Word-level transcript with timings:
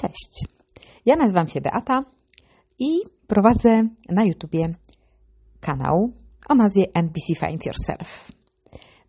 Cześć. 0.00 0.44
Ja 1.06 1.16
nazywam 1.16 1.48
się 1.48 1.60
Beata 1.60 2.04
i 2.78 3.00
prowadzę 3.26 3.88
na 4.08 4.24
YouTubie 4.24 4.74
kanał 5.60 6.12
o 6.48 6.54
nazwie 6.54 6.84
NBC 6.94 7.34
Find 7.34 7.66
Yourself. 7.66 8.32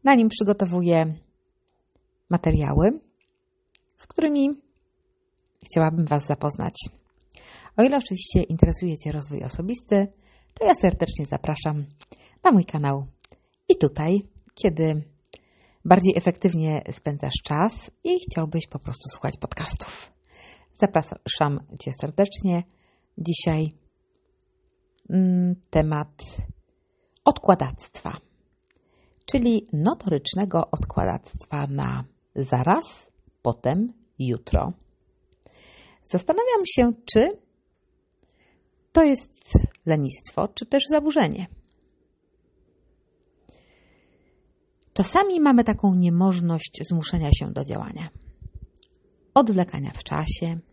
Na 0.03 0.15
nim 0.15 0.29
przygotowuję 0.29 1.13
materiały, 2.29 2.99
z 3.97 4.07
którymi 4.07 4.49
chciałabym 5.65 6.05
Was 6.05 6.25
zapoznać. 6.25 6.73
O 7.77 7.83
ile 7.83 7.97
oczywiście 7.97 8.43
interesuje 8.43 8.97
Cię 8.97 9.11
rozwój 9.11 9.43
osobisty, 9.43 10.07
to 10.53 10.65
ja 10.65 10.73
serdecznie 10.75 11.25
zapraszam 11.25 11.85
na 12.43 12.51
mój 12.51 12.65
kanał 12.65 13.05
i 13.69 13.77
tutaj, 13.77 14.21
kiedy 14.55 15.03
bardziej 15.85 16.13
efektywnie 16.17 16.83
spędzasz 16.91 17.41
czas 17.43 17.91
i 18.03 18.19
chciałbyś 18.19 18.67
po 18.67 18.79
prostu 18.79 19.09
słuchać 19.09 19.37
podcastów. 19.37 20.20
Zapraszam 20.81 21.59
Cię 21.79 21.91
serdecznie. 22.01 22.63
Dzisiaj 23.17 23.71
mm, 25.09 25.55
temat 25.69 26.23
odkładactwa, 27.25 28.11
czyli 29.25 29.67
notorycznego 29.73 30.71
odkładactwa 30.71 31.67
na 31.67 32.03
zaraz, 32.35 33.11
potem, 33.41 33.93
jutro. 34.19 34.73
Zastanawiam 36.03 36.61
się, 36.65 36.91
czy 37.13 37.29
to 38.91 39.03
jest 39.03 39.53
lenistwo, 39.85 40.47
czy 40.47 40.65
też 40.65 40.83
zaburzenie. 40.89 41.47
Czasami 44.93 45.39
mamy 45.39 45.63
taką 45.63 45.95
niemożność 45.95 46.79
zmuszenia 46.89 47.29
się 47.39 47.51
do 47.51 47.63
działania, 47.63 48.09
odwlekania 49.33 49.91
w 49.91 50.03
czasie, 50.03 50.70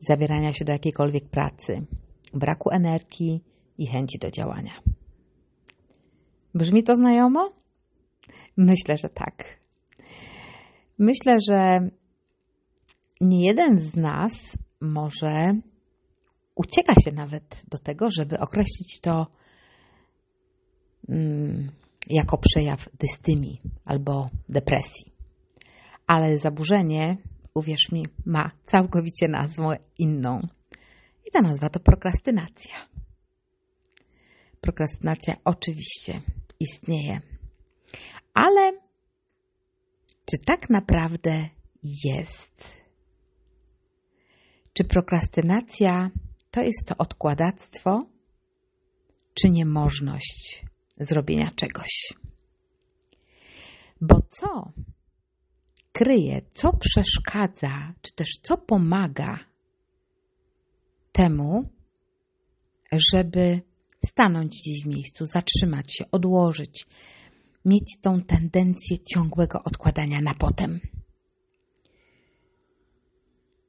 zabierania 0.00 0.52
się 0.52 0.64
do 0.64 0.72
jakiejkolwiek 0.72 1.28
pracy, 1.28 1.86
braku 2.34 2.70
energii 2.70 3.42
i 3.78 3.86
chęci 3.86 4.18
do 4.18 4.30
działania. 4.30 4.72
Brzmi 6.54 6.82
to 6.82 6.94
znajomo? 6.94 7.52
Myślę, 8.56 8.96
że 8.96 9.08
tak. 9.08 9.58
Myślę, 10.98 11.36
że 11.50 11.88
nie 13.20 13.46
jeden 13.46 13.78
z 13.78 13.96
nas 13.96 14.58
może 14.80 15.52
ucieka 16.54 16.94
się 17.04 17.12
nawet 17.12 17.64
do 17.70 17.78
tego, 17.78 18.10
żeby 18.10 18.38
określić 18.38 19.00
to 19.02 19.26
mm, 21.08 21.70
jako 22.10 22.38
przejaw 22.38 22.88
dystymii 22.98 23.60
albo 23.86 24.26
depresji. 24.48 25.12
Ale 26.06 26.38
zaburzenie 26.38 27.16
uwierz 27.54 27.92
mi, 27.92 28.06
ma 28.26 28.50
całkowicie 28.66 29.28
nazwę 29.28 29.76
inną. 29.98 30.48
I 31.26 31.30
ta 31.32 31.40
nazwa 31.40 31.68
to 31.68 31.80
prokrastynacja. 31.80 32.88
Prokrastynacja 34.60 35.36
oczywiście 35.44 36.20
istnieje. 36.60 37.20
Ale 38.34 38.72
czy 40.26 40.38
tak 40.46 40.70
naprawdę 40.70 41.48
jest? 42.04 42.84
Czy 44.72 44.84
prokrastynacja 44.84 46.10
to 46.50 46.62
jest 46.62 46.86
to 46.86 46.96
odkładactwo, 46.98 47.98
czy 49.34 49.50
niemożność 49.50 50.66
zrobienia 50.96 51.50
czegoś? 51.56 52.14
Bo 54.00 54.20
co 54.30 54.72
kryje, 55.94 56.40
co 56.54 56.72
przeszkadza, 56.72 57.94
czy 58.02 58.12
też 58.14 58.28
co 58.42 58.56
pomaga 58.56 59.38
temu, 61.12 61.68
żeby 63.12 63.60
stanąć 64.06 64.60
gdzieś 64.60 64.84
w 64.84 64.88
miejscu, 64.88 65.24
zatrzymać 65.26 65.96
się, 65.96 66.04
odłożyć, 66.12 66.86
mieć 67.64 67.96
tą 68.02 68.22
tendencję 68.22 68.96
ciągłego 68.98 69.58
odkładania 69.64 70.20
na 70.20 70.34
potem. 70.34 70.80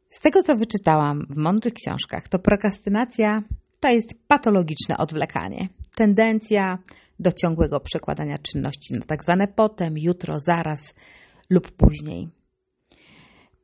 Z 0.09 0.19
tego, 0.19 0.43
co 0.43 0.55
wyczytałam 0.55 1.27
w 1.29 1.35
mądrych 1.35 1.73
książkach, 1.73 2.27
to 2.27 2.39
prokrastynacja 2.39 3.43
to 3.79 3.89
jest 3.89 4.27
patologiczne 4.27 4.97
odwlekanie. 4.97 5.67
Tendencja 5.95 6.77
do 7.19 7.31
ciągłego 7.31 7.79
przekładania 7.79 8.37
czynności 8.37 8.93
na 8.93 9.05
tak 9.05 9.23
zwane 9.23 9.47
potem, 9.47 9.97
jutro, 9.97 10.39
zaraz, 10.39 10.93
lub 11.49 11.71
później. 11.71 12.29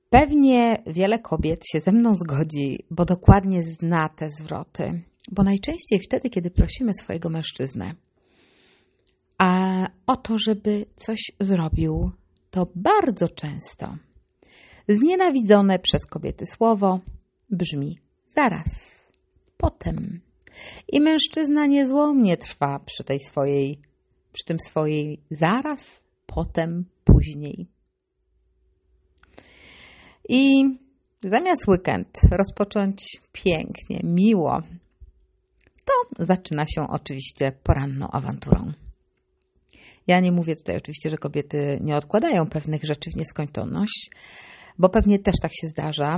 Pewnie 0.10 0.84
wiele 0.88 1.20
kobiet 1.20 1.60
się 1.72 1.80
ze 1.80 1.92
mną 1.92 2.14
zgodzi, 2.14 2.86
bo 2.92 3.06
dokładnie 3.06 3.62
zna 3.64 4.10
te 4.10 4.30
zwroty, 4.30 5.02
bo 5.32 5.44
najczęściej 5.44 6.00
wtedy, 6.00 6.30
kiedy 6.30 6.52
prosimy 6.52 6.94
swojego 6.94 7.30
mężczyznę 7.30 7.96
a 9.42 9.88
o 10.08 10.18
to, 10.18 10.38
żeby 10.38 10.86
coś 10.96 11.20
zrobił, 11.40 12.12
to 12.52 12.68
bardzo 12.76 13.30
często 13.30 13.96
znienawidzone 14.88 15.80
przez 15.80 16.06
kobiety 16.06 16.46
słowo 16.46 17.00
brzmi 17.50 17.98
zaraz, 18.36 18.68
potem. 19.58 20.22
I 20.88 21.02
mężczyzna 21.02 21.66
niezłomnie 21.66 22.38
trwa 22.38 22.80
przy 22.80 23.04
tej 23.04 23.20
swojej, 23.20 23.80
przy 24.34 24.46
tym 24.46 24.60
swojej 24.60 25.22
zaraz, 25.32 26.04
potem, 26.26 26.86
później. 27.22 27.68
I 30.30 30.64
zamiast 31.24 31.68
weekend 31.68 32.22
rozpocząć 32.32 33.22
pięknie, 33.32 34.00
miło, 34.04 34.62
to 35.86 36.24
zaczyna 36.26 36.66
się 36.66 36.88
oczywiście 36.90 37.52
poranną 37.64 38.08
awanturą. 38.12 38.72
Ja 40.08 40.20
nie 40.20 40.32
mówię 40.32 40.56
tutaj 40.56 40.78
oczywiście, 40.78 41.10
że 41.10 41.18
kobiety 41.18 41.80
nie 41.82 41.96
odkładają 41.96 42.48
pewnych 42.48 42.84
rzeczy 42.84 43.12
w 43.12 43.16
nieskończoność, 43.16 44.12
bo 44.80 44.90
pewnie 44.90 45.20
też 45.20 45.36
tak 45.42 45.52
się 45.54 45.68
zdarza. 45.68 46.18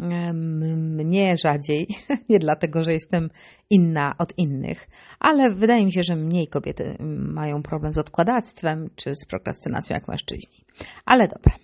Mnie 0.00 1.36
rzadziej, 1.36 1.86
nie 2.30 2.38
dlatego, 2.38 2.84
że 2.84 2.92
jestem 2.92 3.30
inna 3.70 4.14
od 4.18 4.38
innych, 4.38 4.88
ale 5.18 5.54
wydaje 5.54 5.84
mi 5.84 5.92
się, 5.92 6.02
że 6.02 6.16
mniej 6.16 6.48
kobiety 6.48 6.96
mają 7.18 7.62
problem 7.62 7.94
z 7.94 7.98
odkładactwem 7.98 8.90
czy 8.96 9.14
z 9.14 9.26
prokrastynacją 9.26 9.94
jak 9.94 10.08
mężczyźni. 10.08 10.64
Ale 11.04 11.28
dobra. 11.28 11.54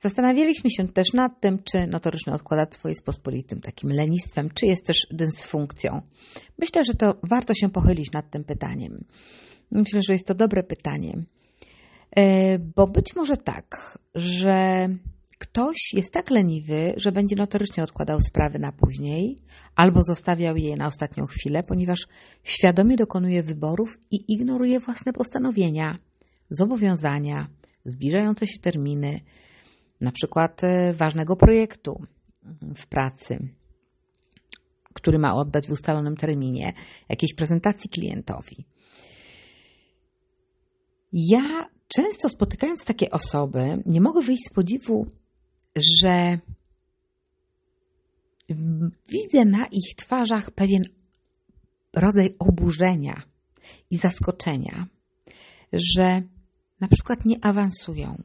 Zastanawialiśmy 0.00 0.70
się 0.70 0.88
też 0.88 1.12
nad 1.12 1.40
tym, 1.40 1.58
czy 1.62 1.86
notoryczne 1.86 2.34
odkładactwo 2.34 2.88
jest 2.88 3.04
pospolitym 3.04 3.60
takim 3.60 3.92
lenistwem, 3.92 4.50
czy 4.54 4.66
jest 4.66 4.86
też 4.86 5.06
dysfunkcją. 5.10 6.00
Myślę, 6.58 6.84
że 6.84 6.94
to 6.94 7.14
warto 7.22 7.54
się 7.54 7.68
pochylić 7.68 8.12
nad 8.12 8.30
tym 8.30 8.44
pytaniem. 8.44 9.04
Myślę, 9.70 10.00
że 10.02 10.12
jest 10.12 10.26
to 10.26 10.34
dobre 10.34 10.62
pytanie, 10.62 11.12
e, 12.16 12.58
bo 12.58 12.86
być 12.86 13.16
może 13.16 13.36
tak, 13.36 13.98
że 14.14 14.88
ktoś 15.38 15.76
jest 15.92 16.12
tak 16.12 16.30
leniwy, 16.30 16.94
że 16.96 17.12
będzie 17.12 17.36
notorycznie 17.36 17.82
odkładał 17.82 18.20
sprawy 18.20 18.58
na 18.58 18.72
później 18.72 19.36
albo 19.74 20.02
zostawiał 20.02 20.56
je 20.56 20.76
na 20.76 20.86
ostatnią 20.86 21.24
chwilę, 21.26 21.62
ponieważ 21.68 21.98
świadomie 22.44 22.96
dokonuje 22.96 23.42
wyborów 23.42 23.98
i 24.10 24.24
ignoruje 24.28 24.80
własne 24.80 25.12
postanowienia, 25.12 25.98
zobowiązania, 26.50 27.48
zbliżające 27.84 28.46
się 28.46 28.58
terminy, 28.62 29.20
na 30.00 30.12
przykład 30.12 30.64
e, 30.64 30.92
ważnego 30.92 31.36
projektu 31.36 32.02
w 32.76 32.86
pracy, 32.86 33.38
który 34.94 35.18
ma 35.18 35.34
oddać 35.34 35.66
w 35.66 35.70
ustalonym 35.70 36.16
terminie, 36.16 36.72
jakiejś 37.08 37.34
prezentacji 37.34 37.90
klientowi. 37.90 38.64
Ja 41.12 41.68
często 41.88 42.28
spotykając 42.28 42.84
takie 42.84 43.10
osoby, 43.10 43.82
nie 43.86 44.00
mogę 44.00 44.22
wyjść 44.22 44.42
z 44.46 44.52
podziwu, 44.52 45.06
że 45.76 46.38
widzę 49.08 49.44
na 49.44 49.66
ich 49.72 49.94
twarzach 49.96 50.50
pewien 50.50 50.82
rodzaj 51.92 52.36
oburzenia 52.38 53.22
i 53.90 53.96
zaskoczenia, 53.96 54.86
że 55.72 56.22
na 56.80 56.88
przykład 56.88 57.24
nie 57.24 57.44
awansują, 57.44 58.22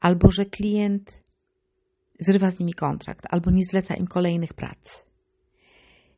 albo 0.00 0.30
że 0.30 0.44
klient 0.44 1.20
zrywa 2.20 2.50
z 2.50 2.60
nimi 2.60 2.74
kontrakt, 2.74 3.26
albo 3.30 3.50
nie 3.50 3.64
zleca 3.64 3.94
im 3.94 4.06
kolejnych 4.06 4.54
prac. 4.54 5.04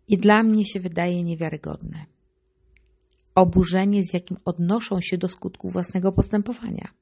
I 0.09 0.19
dla 0.19 0.43
mnie 0.43 0.67
się 0.67 0.81
wydaje 0.81 1.23
niewiarygodne. 1.23 2.05
Oburzenie, 3.35 4.05
z 4.05 4.15
jakim 4.15 4.37
odnoszą 4.45 5.01
się 5.01 5.19
do 5.19 5.29
skutku 5.29 5.69
własnego 5.69 6.13
postępowania. 6.13 7.02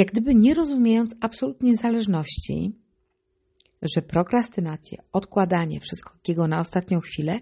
Jak 0.00 0.08
gdyby 0.08 0.34
nie 0.34 0.54
rozumiejąc 0.54 1.14
absolutnie 1.20 1.76
zależności, 1.76 2.78
że 3.82 4.02
prokrastynacja, 4.02 5.02
odkładanie 5.12 5.80
wszystkiego 5.80 6.46
na 6.46 6.60
ostatnią 6.60 7.00
chwilę 7.00 7.38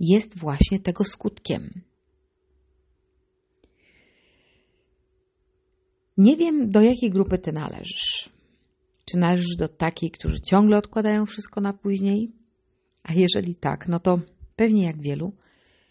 jest 0.00 0.38
właśnie 0.38 0.78
tego 0.78 1.04
skutkiem. 1.04 1.70
Nie 6.18 6.36
wiem, 6.36 6.70
do 6.70 6.80
jakiej 6.80 7.10
grupy 7.10 7.38
ty 7.38 7.52
należysz. 7.52 8.30
Czy 9.04 9.18
należysz 9.18 9.56
do 9.56 9.68
takiej, 9.68 10.10
którzy 10.10 10.40
ciągle 10.40 10.78
odkładają 10.78 11.26
wszystko 11.26 11.60
na 11.60 11.72
później? 11.72 12.32
A 13.02 13.12
jeżeli 13.12 13.54
tak, 13.54 13.88
no 13.88 14.00
to 14.00 14.20
pewnie 14.56 14.84
jak 14.84 15.02
wielu, 15.02 15.32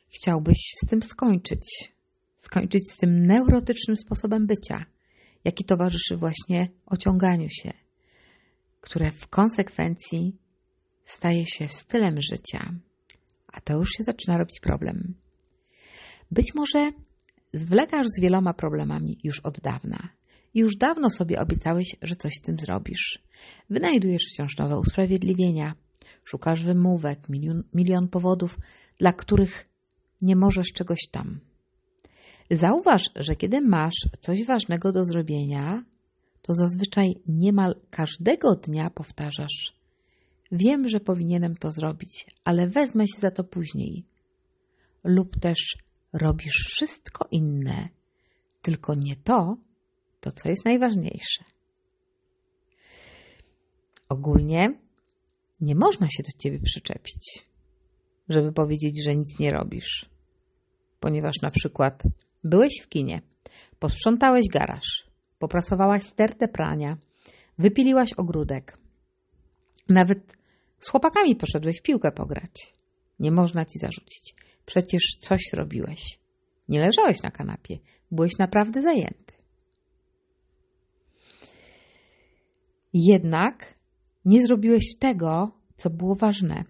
chciałbyś 0.08 0.58
z 0.84 0.90
tym 0.90 1.02
skończyć. 1.02 1.94
Skończyć 2.36 2.92
z 2.92 2.98
tym 2.98 3.28
neurotycznym 3.28 3.98
sposobem 3.98 4.48
bycia, 4.48 4.95
jaki 5.46 5.64
towarzyszy 5.64 6.16
właśnie 6.16 6.68
ociąganiu 6.86 7.50
się, 7.50 7.74
które 8.82 9.12
w 9.12 9.28
konsekwencji 9.28 10.36
staje 11.04 11.46
się 11.48 11.68
stylem 11.68 12.22
życia. 12.22 12.74
A 13.54 13.62
to 13.62 13.74
już 13.74 13.90
się 13.90 14.04
zaczyna 14.04 14.38
robić 14.38 14.60
problem. 14.60 15.14
Być 16.32 16.56
może 16.56 16.92
zwlekasz 17.54 18.08
z 18.08 18.22
wieloma 18.22 18.54
problemami 18.54 19.20
już 19.24 19.40
od 19.40 19.60
dawna. 19.60 20.10
Już 20.54 20.76
dawno 20.76 21.10
sobie 21.10 21.42
obiecałeś, 21.42 21.96
że 22.02 22.16
coś 22.16 22.34
z 22.34 22.42
tym 22.42 22.58
zrobisz. 22.58 23.20
Wynajdujesz 23.70 24.24
wciąż 24.34 24.58
nowe 24.58 24.80
usprawiedliwienia, 24.80 25.76
szukasz 26.24 26.64
wymówek, 26.64 27.30
milion, 27.30 27.64
milion 27.74 28.08
powodów, 28.08 28.60
dla 28.98 29.14
których 29.14 29.70
nie 30.22 30.36
możesz 30.36 30.68
czegoś 30.74 31.00
tam. 31.12 31.40
Zauważ, 32.52 33.04
że 33.16 33.36
kiedy 33.36 33.62
masz 33.62 34.08
coś 34.22 34.46
ważnego 34.46 34.92
do 34.92 35.06
zrobienia, 35.06 35.84
to 36.42 36.54
zazwyczaj 36.54 37.16
niemal 37.28 37.76
każdego 37.90 38.56
dnia 38.56 38.90
powtarzasz: 38.90 39.76
Wiem, 40.52 40.90
że 40.90 41.00
powinienem 41.00 41.56
to 41.56 41.72
zrobić, 41.72 42.26
ale 42.44 42.68
wezmę 42.68 43.08
się 43.08 43.20
za 43.20 43.32
to 43.32 43.44
później. 43.44 44.06
Lub 45.04 45.40
też 45.40 45.78
robisz 46.14 46.66
wszystko 46.68 47.28
inne, 47.32 47.90
tylko 48.62 48.96
nie 48.96 49.16
to, 49.16 49.58
to 50.20 50.32
co 50.32 50.50
jest 50.50 50.66
najważniejsze. 50.66 51.44
Ogólnie 54.10 54.80
nie 55.62 55.76
można 55.76 56.08
się 56.10 56.24
do 56.24 56.40
ciebie 56.44 56.60
przyczepić, 56.60 57.46
żeby 58.30 58.52
powiedzieć, 58.52 59.04
że 59.04 59.16
nic 59.16 59.40
nie 59.40 59.52
robisz. 59.52 60.10
Ponieważ 61.00 61.36
na 61.42 61.50
przykład 61.50 62.04
byłeś 62.46 62.74
w 62.84 62.90
kinie, 62.90 63.22
posprzątałeś 63.80 64.46
garaż, 64.54 65.08
poprasowałaś 65.40 66.04
stertę 66.04 66.48
prania, 66.48 66.98
wypiliłaś 67.58 68.14
ogródek, 68.14 68.78
nawet 69.90 70.38
z 70.80 70.90
chłopakami 70.90 71.36
poszedłeś 71.36 71.80
w 71.80 71.84
piłkę 71.84 72.12
pograć. 72.12 72.74
Nie 73.20 73.32
można 73.32 73.66
ci 73.66 73.80
zarzucić. 73.80 74.36
Przecież 74.66 75.18
coś 75.22 75.42
robiłeś. 75.54 76.20
Nie 76.70 76.82
leżałeś 76.82 77.22
na 77.24 77.32
kanapie. 77.32 77.78
Byłeś 78.12 78.38
naprawdę 78.40 78.82
zajęty. 78.82 79.34
Jednak 82.94 83.74
nie 84.26 84.44
zrobiłeś 84.44 84.84
tego, 85.00 85.52
co 85.78 85.90
było 85.90 86.16
ważne. 86.16 86.64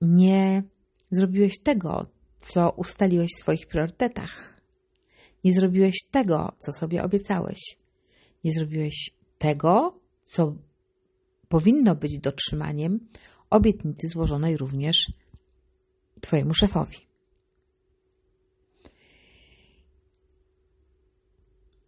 Nie 0.00 0.62
zrobiłeś 1.10 1.58
tego, 1.62 2.02
co 2.38 2.70
ustaliłeś 2.70 3.30
w 3.34 3.40
swoich 3.42 3.66
priorytetach. 3.66 4.53
Nie 5.44 5.52
zrobiłeś 5.52 5.94
tego, 6.10 6.52
co 6.58 6.72
sobie 6.72 7.02
obiecałeś. 7.02 7.76
Nie 8.44 8.52
zrobiłeś 8.52 9.10
tego, 9.38 10.00
co 10.24 10.56
powinno 11.48 11.94
być 11.94 12.18
dotrzymaniem 12.18 13.08
obietnicy 13.50 14.08
złożonej 14.08 14.56
również 14.56 15.06
Twojemu 16.20 16.54
szefowi. 16.54 16.98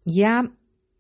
Ja 0.07 0.43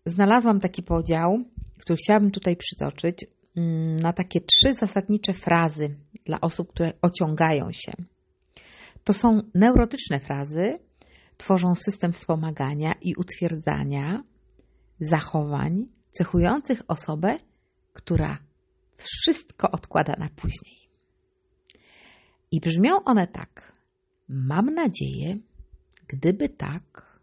znalazłam 0.06 0.61
taki 0.61 0.82
podział, 0.82 1.44
który 1.79 1.97
chciałabym 1.97 2.31
tutaj 2.31 2.56
przytoczyć, 2.56 3.26
mm, 3.56 3.97
na 3.97 4.12
takie 4.12 4.41
trzy 4.41 4.75
zasadnicze 4.75 5.32
frazy 5.32 5.94
dla 6.25 6.41
osób, 6.41 6.73
które 6.73 6.93
ociągają 7.02 7.73
się. 7.73 7.93
To 9.05 9.12
są 9.12 9.43
neurotyczne 9.55 10.20
frazy, 10.20 10.79
tworzą 11.37 11.75
system 11.75 12.12
wspomagania 12.12 12.94
i 13.03 13.15
utwierdzania 13.15 14.25
zachowań 15.00 15.87
cechujących 16.11 16.83
osobę, 16.88 17.38
która 17.93 18.38
wszystko 18.97 19.71
odkłada 19.71 20.15
na 20.19 20.29
później. 20.29 20.88
I 22.50 22.61
brzmią 22.61 23.05
one 23.05 23.27
tak. 23.27 23.73
Mam 24.29 24.75
nadzieję, 24.75 25.35
gdyby 26.09 26.49
tak, 26.49 27.21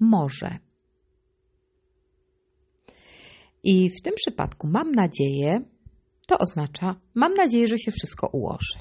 może. 0.00 0.58
I 3.62 3.90
w 3.90 4.02
tym 4.02 4.14
przypadku 4.16 4.68
mam 4.68 4.92
nadzieję, 4.92 5.64
to 6.26 6.38
oznacza, 6.38 7.00
mam 7.14 7.34
nadzieję, 7.34 7.68
że 7.68 7.78
się 7.78 7.90
wszystko 7.90 8.28
ułoży. 8.32 8.78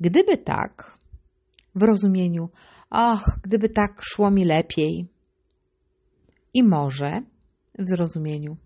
Gdyby 0.00 0.38
tak, 0.38 0.98
w 1.74 1.82
rozumieniu, 1.82 2.48
ach, 2.94 3.38
gdyby 3.42 3.68
tak 3.68 4.02
szło 4.02 4.30
mi 4.30 4.44
lepiej. 4.44 5.08
I 6.54 6.62
może, 6.62 7.22
w 7.78 7.88
zrozumieniu, 7.88 8.56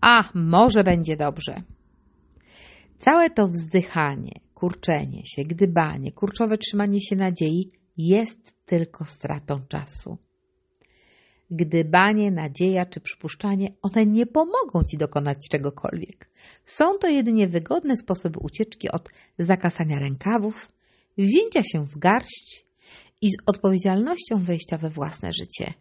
a 0.00 0.30
może 0.34 0.84
będzie 0.84 1.16
dobrze. 1.16 1.62
Całe 2.98 3.30
to 3.30 3.48
wzdychanie, 3.48 4.32
kurczenie 4.54 5.22
się, 5.26 5.42
gdybanie, 5.42 6.12
kurczowe 6.12 6.58
trzymanie 6.58 7.00
się 7.00 7.16
nadziei 7.16 7.68
jest 7.96 8.66
tylko 8.66 9.04
stratą 9.04 9.60
czasu. 9.68 10.18
Gdybanie, 11.50 12.30
nadzieja 12.30 12.86
czy 12.86 13.00
przypuszczanie, 13.00 13.72
one 13.82 14.06
nie 14.06 14.26
pomogą 14.26 14.84
Ci 14.90 14.96
dokonać 14.96 15.38
czegokolwiek. 15.50 16.28
Są 16.64 16.98
to 16.98 17.08
jedynie 17.08 17.48
wygodne 17.48 17.96
sposoby 17.96 18.38
ucieczki 18.38 18.90
od 18.90 19.08
zakasania 19.38 19.98
rękawów, 19.98 20.68
wzięcia 21.18 21.62
się 21.62 21.84
w 21.84 21.98
garść 21.98 22.71
i 23.22 23.30
z 23.30 23.34
odpowiedzialnością 23.46 24.42
wejścia 24.42 24.78
we 24.78 24.90
własne 24.90 25.32
życie. 25.32 25.74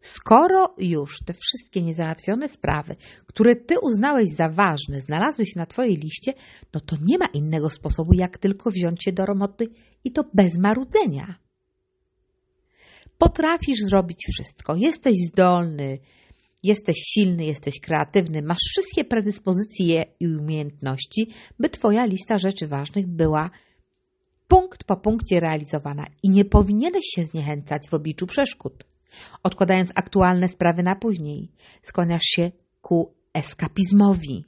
Skoro 0.00 0.74
już 0.78 1.18
te 1.26 1.34
wszystkie 1.34 1.82
niezałatwione 1.82 2.48
sprawy, 2.48 2.96
które 3.26 3.56
ty 3.56 3.74
uznałeś 3.82 4.28
za 4.36 4.48
ważne, 4.48 5.00
znalazły 5.00 5.46
się 5.46 5.52
na 5.56 5.66
twojej 5.66 5.96
liście, 5.96 6.32
no 6.74 6.80
to 6.80 6.96
nie 7.02 7.18
ma 7.18 7.26
innego 7.26 7.70
sposobu, 7.70 8.10
jak 8.14 8.38
tylko 8.38 8.70
wziąć 8.70 9.04
się 9.04 9.12
do 9.12 9.26
roboty 9.26 9.68
i 10.04 10.12
to 10.12 10.24
bez 10.34 10.58
marudzenia. 10.58 11.38
Potrafisz 13.18 13.78
zrobić 13.78 14.18
wszystko, 14.32 14.76
jesteś 14.76 15.14
zdolny, 15.32 15.98
jesteś 16.62 16.96
silny, 16.96 17.44
jesteś 17.44 17.80
kreatywny, 17.80 18.42
masz 18.42 18.58
wszystkie 18.70 19.04
predyspozycje 19.04 20.04
i 20.20 20.28
umiejętności, 20.28 21.28
by 21.58 21.70
twoja 21.70 22.04
lista 22.04 22.38
rzeczy 22.38 22.66
ważnych 22.66 23.06
była 23.06 23.50
punkt 24.54 24.84
po 24.84 24.96
punkcie 24.96 25.40
realizowana 25.40 26.06
i 26.22 26.30
nie 26.30 26.44
powinieneś 26.44 27.04
się 27.14 27.24
zniechęcać 27.24 27.88
w 27.90 27.94
obliczu 27.94 28.26
przeszkód 28.26 28.84
odkładając 29.42 29.90
aktualne 29.94 30.48
sprawy 30.48 30.82
na 30.82 30.96
później. 30.96 31.50
Skłaniasz 31.82 32.24
się 32.24 32.50
ku 32.80 33.14
eskapizmowi, 33.34 34.44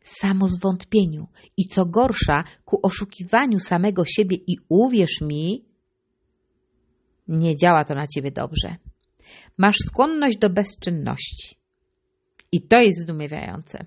samozwątpieniu 0.00 1.28
i 1.56 1.68
co 1.68 1.86
gorsza, 1.86 2.44
ku 2.64 2.80
oszukiwaniu 2.82 3.58
samego 3.58 4.04
siebie 4.04 4.36
i 4.46 4.56
uwierz 4.68 5.20
mi, 5.20 5.64
nie 7.28 7.56
działa 7.56 7.84
to 7.84 7.94
na 7.94 8.06
ciebie 8.06 8.30
dobrze. 8.30 8.76
Masz 9.58 9.76
skłonność 9.86 10.38
do 10.38 10.50
bezczynności. 10.50 11.56
I 12.52 12.62
to 12.62 12.80
jest 12.80 13.00
zdumiewające. 13.00 13.86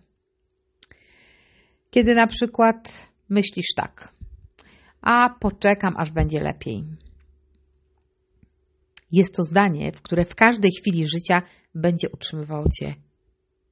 Kiedy 1.91 2.15
na 2.15 2.27
przykład 2.27 3.07
myślisz 3.29 3.67
tak, 3.75 4.16
a 5.07 5.29
poczekam, 5.39 5.93
aż 5.97 6.11
będzie 6.11 6.39
lepiej. 6.39 6.83
Jest 9.11 9.35
to 9.35 9.43
zdanie, 9.43 9.91
w 9.91 10.01
które 10.01 10.25
w 10.25 10.35
każdej 10.35 10.71
chwili 10.79 11.07
życia 11.07 11.41
będzie 11.75 12.09
utrzymywało 12.09 12.65
cię 12.69 12.95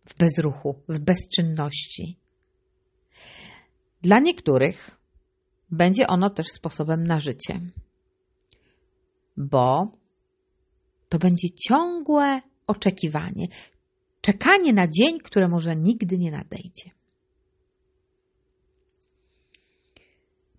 w 0.08 0.18
bezruchu, 0.18 0.82
w 0.90 1.00
bezczynności. 1.00 2.18
Dla 4.02 4.20
niektórych 4.20 4.98
będzie 5.72 6.08
ono 6.08 6.30
też 6.30 6.48
sposobem 6.48 7.08
na 7.08 7.20
życie, 7.20 7.60
bo 9.38 9.98
to 11.10 11.18
będzie 11.18 11.48
ciągłe 11.68 12.42
oczekiwanie, 12.68 13.48
czekanie 14.22 14.74
na 14.74 14.88
dzień, 14.88 15.20
które 15.20 15.48
może 15.48 15.76
nigdy 15.76 16.18
nie 16.18 16.32
nadejdzie. 16.32 16.92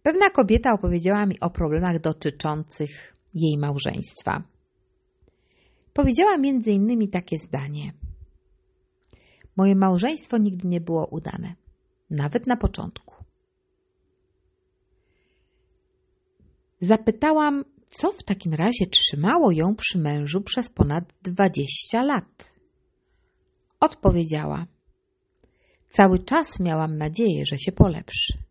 Pewna 0.07 0.31
kobieta 0.31 0.73
opowiedziała 0.73 1.27
mi 1.27 1.41
o 1.41 1.51
problemach 1.51 2.01
dotyczących 2.01 3.15
jej 3.35 3.59
małżeństwa 3.59 4.43
powiedziała 5.93 6.37
między 6.37 6.71
innymi 6.71 7.09
takie 7.09 7.39
zdanie. 7.39 7.93
Moje 9.57 9.75
małżeństwo 9.77 10.39
nigdy 10.39 10.69
nie 10.69 10.81
było 10.81 11.07
udane, 11.07 11.55
nawet 12.11 12.47
na 12.47 12.57
początku. 12.57 13.15
Zapytałam, 16.81 17.65
co 17.89 18.13
w 18.13 18.23
takim 18.23 18.55
razie 18.55 18.87
trzymało 18.91 19.51
ją 19.51 19.77
przy 19.77 19.99
mężu 19.99 20.41
przez 20.41 20.71
ponad 20.71 21.05
dwadzieścia 21.23 22.03
lat. 22.03 22.55
Odpowiedziała: 23.81 24.67
Cały 25.89 26.19
czas 26.19 26.61
miałam 26.61 26.97
nadzieję, 26.97 27.43
że 27.47 27.59
się 27.59 27.73
polepszy. 27.73 28.46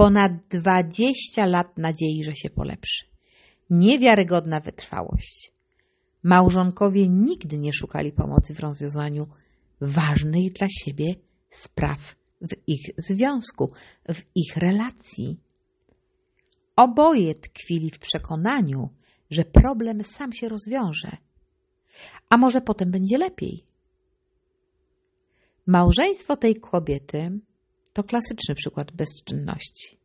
Ponad 0.00 0.32
20 0.48 1.46
lat 1.46 1.78
nadziei, 1.78 2.24
że 2.24 2.36
się 2.36 2.50
polepszy. 2.50 3.04
Niewiarygodna 3.70 4.60
wytrwałość. 4.60 5.52
Małżonkowie 6.22 7.08
nigdy 7.08 7.58
nie 7.58 7.72
szukali 7.72 8.12
pomocy 8.12 8.54
w 8.54 8.60
rozwiązaniu 8.60 9.26
ważnych 9.80 10.52
dla 10.52 10.66
siebie 10.70 11.14
spraw 11.50 12.16
w 12.40 12.54
ich 12.66 12.80
związku, 12.98 13.72
w 14.08 14.22
ich 14.34 14.56
relacji. 14.56 15.40
Oboje 16.76 17.34
tkwili 17.34 17.90
w 17.90 17.98
przekonaniu, 17.98 18.88
że 19.30 19.44
problem 19.44 20.04
sam 20.04 20.32
się 20.32 20.48
rozwiąże, 20.48 21.16
a 22.28 22.36
może 22.36 22.60
potem 22.60 22.90
będzie 22.90 23.18
lepiej. 23.18 23.64
Małżeństwo 25.66 26.36
tej 26.36 26.54
kobiety 26.54 27.40
to 27.92 28.04
klasyczny 28.04 28.54
przykład 28.54 28.92
bezczynności, 28.92 29.98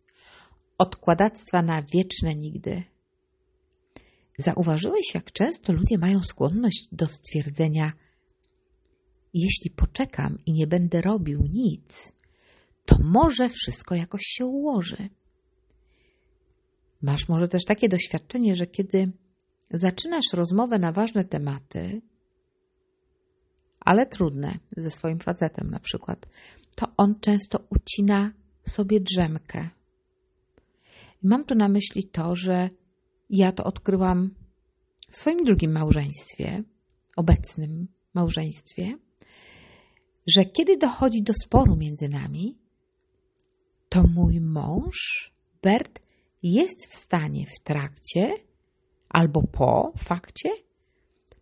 odkładactwa 0.77 1.61
na 1.61 1.83
wieczne 1.93 2.35
nigdy. 2.35 2.83
Zauważyłeś, 4.39 5.13
jak 5.13 5.31
często 5.31 5.73
ludzie 5.73 5.97
mają 5.97 6.23
skłonność 6.23 6.87
do 6.91 7.07
stwierdzenia: 7.07 7.93
Jeśli 9.33 9.71
poczekam 9.71 10.37
i 10.45 10.53
nie 10.53 10.67
będę 10.67 11.01
robił 11.01 11.39
nic, 11.53 12.13
to 12.85 12.97
może 13.03 13.49
wszystko 13.49 13.95
jakoś 13.95 14.21
się 14.25 14.45
ułoży. 14.45 15.09
Masz 17.01 17.29
może 17.29 17.47
też 17.47 17.65
takie 17.65 17.89
doświadczenie, 17.89 18.55
że 18.55 18.67
kiedy 18.67 19.11
zaczynasz 19.71 20.25
rozmowę 20.33 20.79
na 20.79 20.91
ważne 20.91 21.25
tematy, 21.25 22.01
ale 23.79 24.05
trudne, 24.05 24.59
ze 24.77 24.91
swoim 24.91 25.19
facetem 25.19 25.69
na 25.69 25.79
przykład, 25.79 26.27
to 26.75 26.87
on 26.97 27.19
często 27.19 27.67
ucina 27.69 28.33
sobie 28.67 28.99
drzemkę. 28.99 29.69
mam 31.23 31.43
tu 31.43 31.55
na 31.55 31.67
myśli 31.67 32.03
to, 32.03 32.35
że 32.35 32.69
ja 33.29 33.51
to 33.51 33.63
odkryłam 33.63 34.35
w 35.11 35.17
swoim 35.17 35.43
drugim 35.43 35.71
małżeństwie, 35.71 36.63
obecnym 37.17 37.87
małżeństwie, 38.13 38.97
że 40.27 40.45
kiedy 40.45 40.77
dochodzi 40.77 41.23
do 41.23 41.33
sporu 41.33 41.75
między 41.77 42.09
nami, 42.09 42.57
to 43.89 44.03
mój 44.15 44.39
mąż, 44.41 45.31
Bert, 45.61 45.99
jest 46.43 46.87
w 46.89 46.95
stanie 46.95 47.45
w 47.45 47.59
trakcie 47.63 48.35
albo 49.09 49.43
po 49.47 49.93
fakcie 49.97 50.49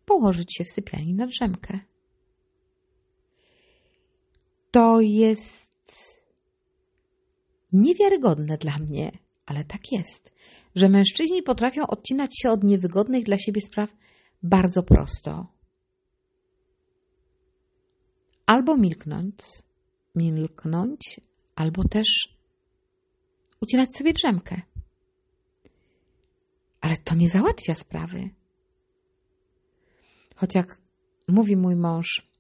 położyć 0.06 0.56
się 0.58 0.64
w 0.64 0.72
sypialni 0.72 1.14
na 1.16 1.28
drzemkę. 1.28 1.80
To 4.74 5.02
jest 5.02 6.22
niewiarygodne 7.74 8.58
dla 8.58 8.78
mnie, 8.78 9.12
ale 9.46 9.64
tak 9.64 9.92
jest, 9.92 10.34
że 10.76 10.90
mężczyźni 10.90 11.44
potrafią 11.44 11.88
odcinać 11.88 12.32
się 12.42 12.52
od 12.52 12.64
niewygodnych 12.64 13.24
dla 13.24 13.38
siebie 13.38 13.62
spraw 13.62 13.90
bardzo 14.44 14.84
prosto. 14.84 15.48
Albo 18.46 18.78
milknąć, 18.78 19.38
milknąć, 20.16 21.20
albo 21.56 21.84
też 21.88 22.38
ucinać 23.62 23.96
sobie 23.98 24.14
drzemkę. 24.14 24.62
Ale 26.82 26.98
to 26.98 27.16
nie 27.16 27.30
załatwia 27.30 27.76
sprawy. 27.76 28.30
Choć 30.36 30.56
jak 30.56 30.68
mówi 31.28 31.58
mój 31.58 31.76
mąż, 31.76 32.33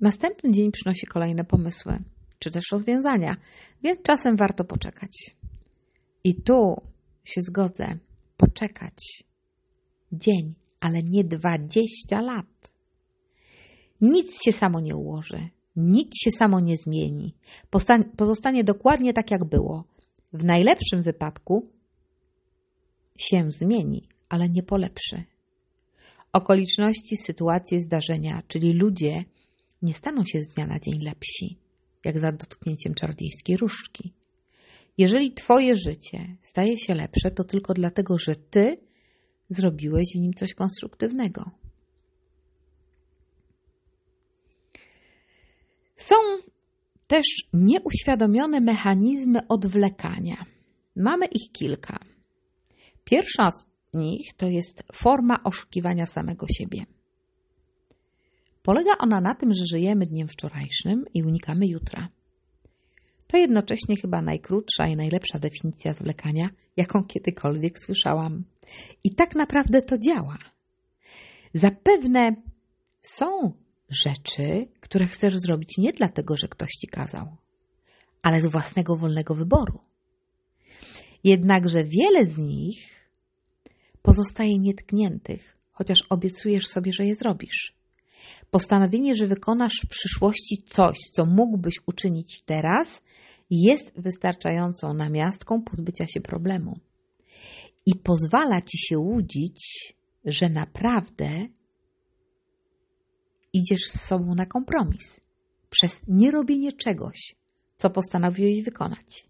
następny 0.00 0.50
dzień 0.50 0.72
przynosi 0.72 1.06
kolejne 1.06 1.44
pomysły, 1.44 1.98
czy 2.38 2.50
też 2.50 2.64
rozwiązania, 2.72 3.36
więc 3.82 4.02
czasem 4.02 4.36
warto 4.36 4.64
poczekać. 4.64 5.36
I 6.24 6.34
tu 6.34 6.82
się 7.24 7.40
zgodzę, 7.40 7.98
poczekać. 8.36 9.24
Dzień, 10.12 10.54
ale 10.80 11.02
nie 11.02 11.24
dwadzieścia 11.24 12.20
lat. 12.20 12.72
Nic 14.00 14.42
się 14.44 14.52
samo 14.52 14.80
nie 14.80 14.96
ułoży, 14.96 15.48
nic 15.76 16.10
się 16.24 16.30
samo 16.30 16.60
nie 16.60 16.76
zmieni. 16.76 17.34
Pozostanie 18.16 18.64
dokładnie 18.64 19.12
tak, 19.12 19.30
jak 19.30 19.44
było. 19.44 19.84
W 20.32 20.44
najlepszym 20.44 21.02
wypadku 21.02 21.68
się 23.18 23.52
zmieni, 23.52 24.08
ale 24.28 24.48
nie 24.48 24.62
polepszy. 24.62 25.24
Okoliczności, 26.32 27.16
sytuacje, 27.16 27.80
zdarzenia, 27.80 28.42
czyli 28.48 28.72
ludzie, 28.72 29.24
nie 29.82 29.94
staną 29.94 30.24
się 30.24 30.42
z 30.42 30.48
dnia 30.48 30.66
na 30.66 30.78
dzień 30.78 31.02
lepsi, 31.02 31.58
jak 32.04 32.18
za 32.18 32.32
dotknięciem 32.32 32.94
czarodziejskiej 32.94 33.56
różdżki. 33.56 34.12
Jeżeli 34.98 35.32
Twoje 35.32 35.76
życie 35.76 36.36
staje 36.42 36.78
się 36.78 36.94
lepsze, 36.94 37.30
to 37.30 37.44
tylko 37.44 37.74
dlatego, 37.74 38.18
że 38.18 38.36
Ty 38.36 38.76
zrobiłeś 39.48 40.06
w 40.14 40.20
nim 40.20 40.32
coś 40.32 40.54
konstruktywnego. 40.54 41.50
Są 45.96 46.16
też 47.06 47.26
nieuświadomione 47.52 48.60
mechanizmy 48.60 49.46
odwlekania. 49.48 50.46
Mamy 50.96 51.26
ich 51.26 51.52
kilka. 51.52 51.98
Pierwsza 53.04 53.50
z 53.50 53.66
nich 53.94 54.34
to 54.36 54.48
jest 54.48 54.82
forma 54.92 55.42
oszukiwania 55.44 56.06
samego 56.06 56.46
siebie. 56.58 56.95
Polega 58.66 58.98
ona 58.98 59.20
na 59.20 59.34
tym, 59.34 59.54
że 59.54 59.66
żyjemy 59.66 60.06
dniem 60.06 60.28
wczorajszym 60.28 61.04
i 61.14 61.22
unikamy 61.22 61.66
jutra. 61.66 62.08
To 63.26 63.36
jednocześnie 63.36 63.96
chyba 63.96 64.22
najkrótsza 64.22 64.86
i 64.86 64.96
najlepsza 64.96 65.38
definicja 65.38 65.94
zwlekania, 65.94 66.48
jaką 66.76 67.04
kiedykolwiek 67.04 67.80
słyszałam. 67.80 68.44
I 69.04 69.14
tak 69.14 69.34
naprawdę 69.34 69.82
to 69.82 69.98
działa. 69.98 70.38
Zapewne 71.54 72.36
są 73.02 73.52
rzeczy, 73.88 74.68
które 74.80 75.06
chcesz 75.06 75.36
zrobić 75.36 75.78
nie 75.78 75.92
dlatego, 75.92 76.36
że 76.36 76.48
ktoś 76.48 76.70
ci 76.70 76.88
kazał, 76.88 77.36
ale 78.22 78.42
z 78.42 78.46
własnego 78.46 78.96
wolnego 78.96 79.34
wyboru. 79.34 79.80
Jednakże 81.24 81.84
wiele 81.84 82.26
z 82.26 82.38
nich 82.38 83.10
pozostaje 84.02 84.58
nietkniętych, 84.58 85.56
chociaż 85.72 85.98
obiecujesz 86.10 86.66
sobie, 86.66 86.92
że 86.92 87.06
je 87.06 87.14
zrobisz. 87.14 87.76
Postanowienie, 88.50 89.16
że 89.16 89.26
wykonasz 89.26 89.80
w 89.84 89.88
przyszłości 89.88 90.56
coś, 90.68 90.98
co 91.12 91.26
mógłbyś 91.26 91.74
uczynić 91.86 92.42
teraz, 92.46 93.02
jest 93.50 94.00
wystarczającą 94.00 94.94
namiastką 94.94 95.62
pozbycia 95.62 96.06
się 96.08 96.20
problemu 96.20 96.78
i 97.86 97.94
pozwala 97.94 98.60
ci 98.60 98.78
się 98.78 98.98
łudzić, 98.98 99.94
że 100.24 100.48
naprawdę 100.48 101.48
idziesz 103.52 103.82
z 103.84 104.00
sobą 104.00 104.34
na 104.34 104.46
kompromis 104.46 105.20
przez 105.70 106.00
nierobienie 106.08 106.72
czegoś, 106.72 107.36
co 107.76 107.90
postanowiłeś 107.90 108.62
wykonać. 108.62 109.26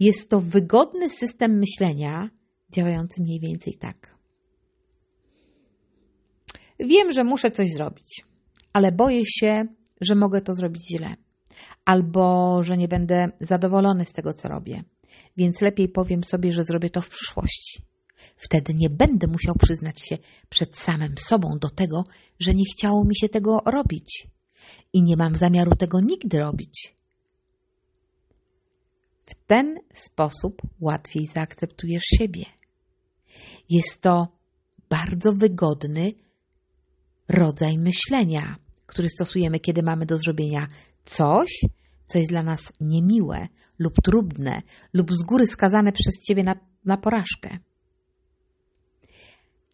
Jest 0.00 0.28
to 0.28 0.40
wygodny 0.40 1.10
system 1.10 1.58
myślenia, 1.58 2.30
działający 2.74 3.22
mniej 3.22 3.40
więcej 3.40 3.74
tak. 3.74 4.19
Wiem, 6.80 7.12
że 7.12 7.24
muszę 7.24 7.50
coś 7.50 7.68
zrobić, 7.76 8.24
ale 8.72 8.92
boję 8.92 9.22
się, 9.26 9.64
że 10.00 10.14
mogę 10.14 10.40
to 10.40 10.54
zrobić 10.54 10.88
źle, 10.88 11.14
albo 11.84 12.58
że 12.62 12.76
nie 12.76 12.88
będę 12.88 13.28
zadowolony 13.40 14.04
z 14.04 14.12
tego, 14.12 14.34
co 14.34 14.48
robię, 14.48 14.84
więc 15.36 15.60
lepiej 15.60 15.88
powiem 15.88 16.24
sobie, 16.24 16.52
że 16.52 16.64
zrobię 16.64 16.90
to 16.90 17.00
w 17.00 17.08
przyszłości. 17.08 17.82
Wtedy 18.36 18.74
nie 18.74 18.90
będę 18.90 19.26
musiał 19.26 19.54
przyznać 19.54 20.00
się 20.08 20.16
przed 20.48 20.78
samym 20.78 21.14
sobą 21.18 21.48
do 21.60 21.70
tego, 21.70 22.04
że 22.40 22.54
nie 22.54 22.64
chciało 22.72 23.04
mi 23.04 23.16
się 23.16 23.28
tego 23.28 23.58
robić 23.66 24.26
i 24.92 25.02
nie 25.02 25.16
mam 25.16 25.36
zamiaru 25.36 25.76
tego 25.76 26.00
nigdy 26.00 26.38
robić. 26.38 26.94
W 29.26 29.34
ten 29.46 29.78
sposób 29.92 30.62
łatwiej 30.80 31.26
zaakceptujesz 31.34 32.04
siebie. 32.18 32.44
Jest 33.68 34.00
to 34.00 34.28
bardzo 34.90 35.32
wygodny 35.32 36.12
rodzaj 37.30 37.78
myślenia, 37.78 38.56
który 38.86 39.08
stosujemy, 39.08 39.60
kiedy 39.60 39.82
mamy 39.82 40.06
do 40.06 40.18
zrobienia 40.18 40.66
coś, 41.04 41.60
co 42.04 42.18
jest 42.18 42.30
dla 42.30 42.42
nas 42.42 42.60
niemiłe 42.80 43.48
lub 43.78 43.94
trudne, 44.04 44.62
lub 44.94 45.12
z 45.12 45.22
góry 45.22 45.46
skazane 45.46 45.92
przez 45.92 46.14
ciebie 46.28 46.42
na, 46.42 46.54
na 46.84 46.96
porażkę. 46.96 47.58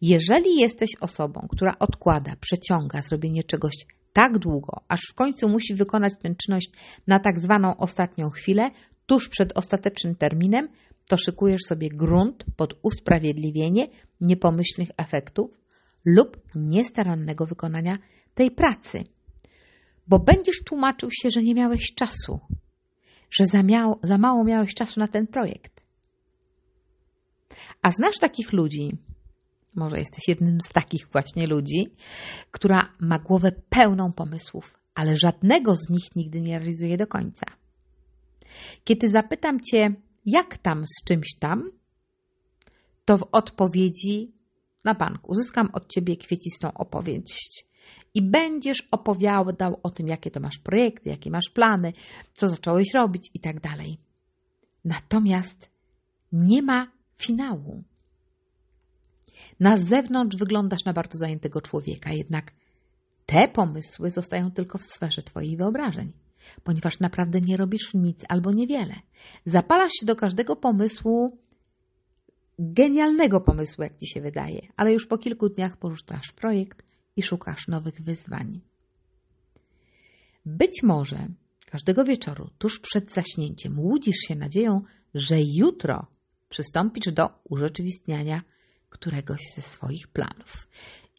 Jeżeli 0.01 0.55
jesteś 0.55 0.89
osobą, 0.99 1.47
która 1.51 1.71
odkłada, 1.79 2.35
przeciąga 2.39 3.01
zrobienie 3.01 3.43
czegoś 3.43 3.73
tak 4.13 4.37
długo, 4.37 4.81
aż 4.87 4.99
w 5.11 5.13
końcu 5.13 5.49
musi 5.49 5.75
wykonać 5.75 6.13
tę 6.21 6.35
czynność 6.35 6.69
na 7.07 7.19
tak 7.19 7.39
zwaną 7.39 7.77
ostatnią 7.77 8.29
chwilę, 8.29 8.71
tuż 9.05 9.29
przed 9.29 9.57
ostatecznym 9.57 10.15
terminem, 10.15 10.67
to 11.09 11.17
szykujesz 11.17 11.61
sobie 11.67 11.89
grunt 11.89 12.45
pod 12.55 12.73
usprawiedliwienie 12.81 13.87
niepomyślnych 14.21 14.89
efektów 14.97 15.66
lub 16.07 16.37
niestarannego 16.55 17.45
wykonania 17.45 17.97
tej 18.33 18.51
pracy. 18.51 19.03
bo 20.07 20.19
będziesz 20.19 20.63
tłumaczył 20.65 21.09
się, 21.11 21.31
że 21.31 21.43
nie 21.43 21.55
miałeś 21.55 21.93
czasu, 21.95 22.39
że 23.31 23.45
za, 23.45 23.63
miało, 23.63 23.99
za 24.03 24.17
mało 24.17 24.43
miałeś 24.43 24.73
czasu 24.73 24.99
na 24.99 25.07
ten 25.07 25.27
projekt. 25.27 25.87
A 27.81 27.91
znasz 27.91 28.17
takich 28.17 28.53
ludzi, 28.53 28.97
może 29.75 29.99
jesteś 29.99 30.27
jednym 30.27 30.61
z 30.61 30.69
takich 30.69 31.07
właśnie 31.11 31.47
ludzi, 31.47 31.95
która 32.51 32.93
ma 32.99 33.19
głowę 33.19 33.51
pełną 33.69 34.13
pomysłów, 34.13 34.79
ale 34.95 35.15
żadnego 35.15 35.75
z 35.75 35.89
nich 35.89 36.15
nigdy 36.15 36.41
nie 36.41 36.59
realizuje 36.59 36.97
do 36.97 37.07
końca. 37.07 37.45
Kiedy 38.83 39.09
zapytam 39.09 39.59
Cię, 39.59 39.95
jak 40.25 40.57
tam 40.57 40.83
z 40.85 41.03
czymś 41.03 41.27
tam, 41.39 41.71
to 43.05 43.17
w 43.17 43.27
odpowiedzi 43.31 44.36
na 44.87 44.93
bank 44.93 45.29
uzyskam 45.29 45.69
od 45.73 45.87
Ciebie 45.87 46.17
kwiecistą 46.17 46.73
opowieść 46.73 47.65
i 48.13 48.21
będziesz 48.21 48.87
opowiadał 48.91 49.79
o 49.83 49.89
tym, 49.89 50.07
jakie 50.07 50.31
to 50.31 50.39
masz 50.39 50.59
projekty, 50.59 51.09
jakie 51.09 51.31
masz 51.31 51.49
plany, 51.53 51.93
co 52.33 52.49
zacząłeś 52.49 52.93
robić 52.93 53.29
i 53.33 53.39
tak 53.39 53.59
dalej. 53.59 53.97
Natomiast 54.85 55.69
nie 56.31 56.61
ma 56.61 56.91
finału. 57.17 57.83
Na 59.59 59.77
zewnątrz 59.77 60.37
wyglądasz 60.37 60.85
na 60.85 60.93
bardzo 60.93 61.17
zajętego 61.17 61.61
człowieka, 61.61 62.13
jednak 62.13 62.51
te 63.25 63.47
pomysły 63.47 64.11
zostają 64.11 64.51
tylko 64.51 64.77
w 64.77 64.85
sferze 64.85 65.21
Twojej 65.21 65.57
wyobrażeń, 65.57 66.09
ponieważ 66.63 66.99
naprawdę 66.99 67.41
nie 67.41 67.57
robisz 67.57 67.93
nic 67.93 68.23
albo 68.29 68.51
niewiele. 68.51 68.95
Zapalasz 69.45 69.91
się 69.99 70.05
do 70.05 70.15
każdego 70.15 70.55
pomysłu, 70.55 71.37
genialnego 72.59 73.41
pomysłu, 73.41 73.83
jak 73.83 73.97
Ci 73.97 74.07
się 74.07 74.21
wydaje, 74.21 74.61
ale 74.75 74.93
już 74.93 75.07
po 75.07 75.17
kilku 75.17 75.49
dniach 75.49 75.77
porzucasz 75.77 76.31
projekt 76.31 76.83
i 77.15 77.23
szukasz 77.23 77.67
nowych 77.67 78.01
wyzwań. 78.01 78.61
Być 80.45 80.83
może 80.83 81.27
każdego 81.65 82.03
wieczoru, 82.03 82.49
tuż 82.57 82.79
przed 82.79 83.11
zaśnięciem, 83.11 83.79
łudzisz 83.79 84.17
się 84.27 84.35
nadzieją, 84.35 84.81
że 85.13 85.35
jutro 85.41 86.07
przystąpisz 86.49 87.13
do 87.13 87.29
urzeczywistniania 87.49 88.41
któregoś 88.89 89.41
ze 89.55 89.61
swoich 89.61 90.07
planów. 90.07 90.67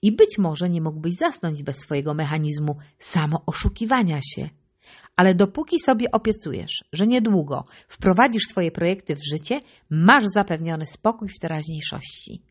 I 0.03 0.13
być 0.13 0.39
może 0.39 0.71
nie 0.71 0.81
mógłbyś 0.81 1.15
zasnąć 1.15 1.63
bez 1.63 1.77
swojego 1.77 2.15
mechanizmu 2.15 2.77
samooszukiwania 2.99 4.21
się. 4.23 4.49
Ale 5.19 5.35
dopóki 5.35 5.81
sobie 5.81 6.11
obiecujesz, 6.11 6.85
że 6.93 7.07
niedługo 7.07 7.65
wprowadzisz 7.89 8.43
swoje 8.43 8.71
projekty 8.71 9.17
w 9.17 9.29
życie, 9.31 9.61
masz 9.91 10.25
zapewniony 10.35 10.87
spokój 10.87 11.29
w 11.29 11.39
teraźniejszości. 11.39 12.43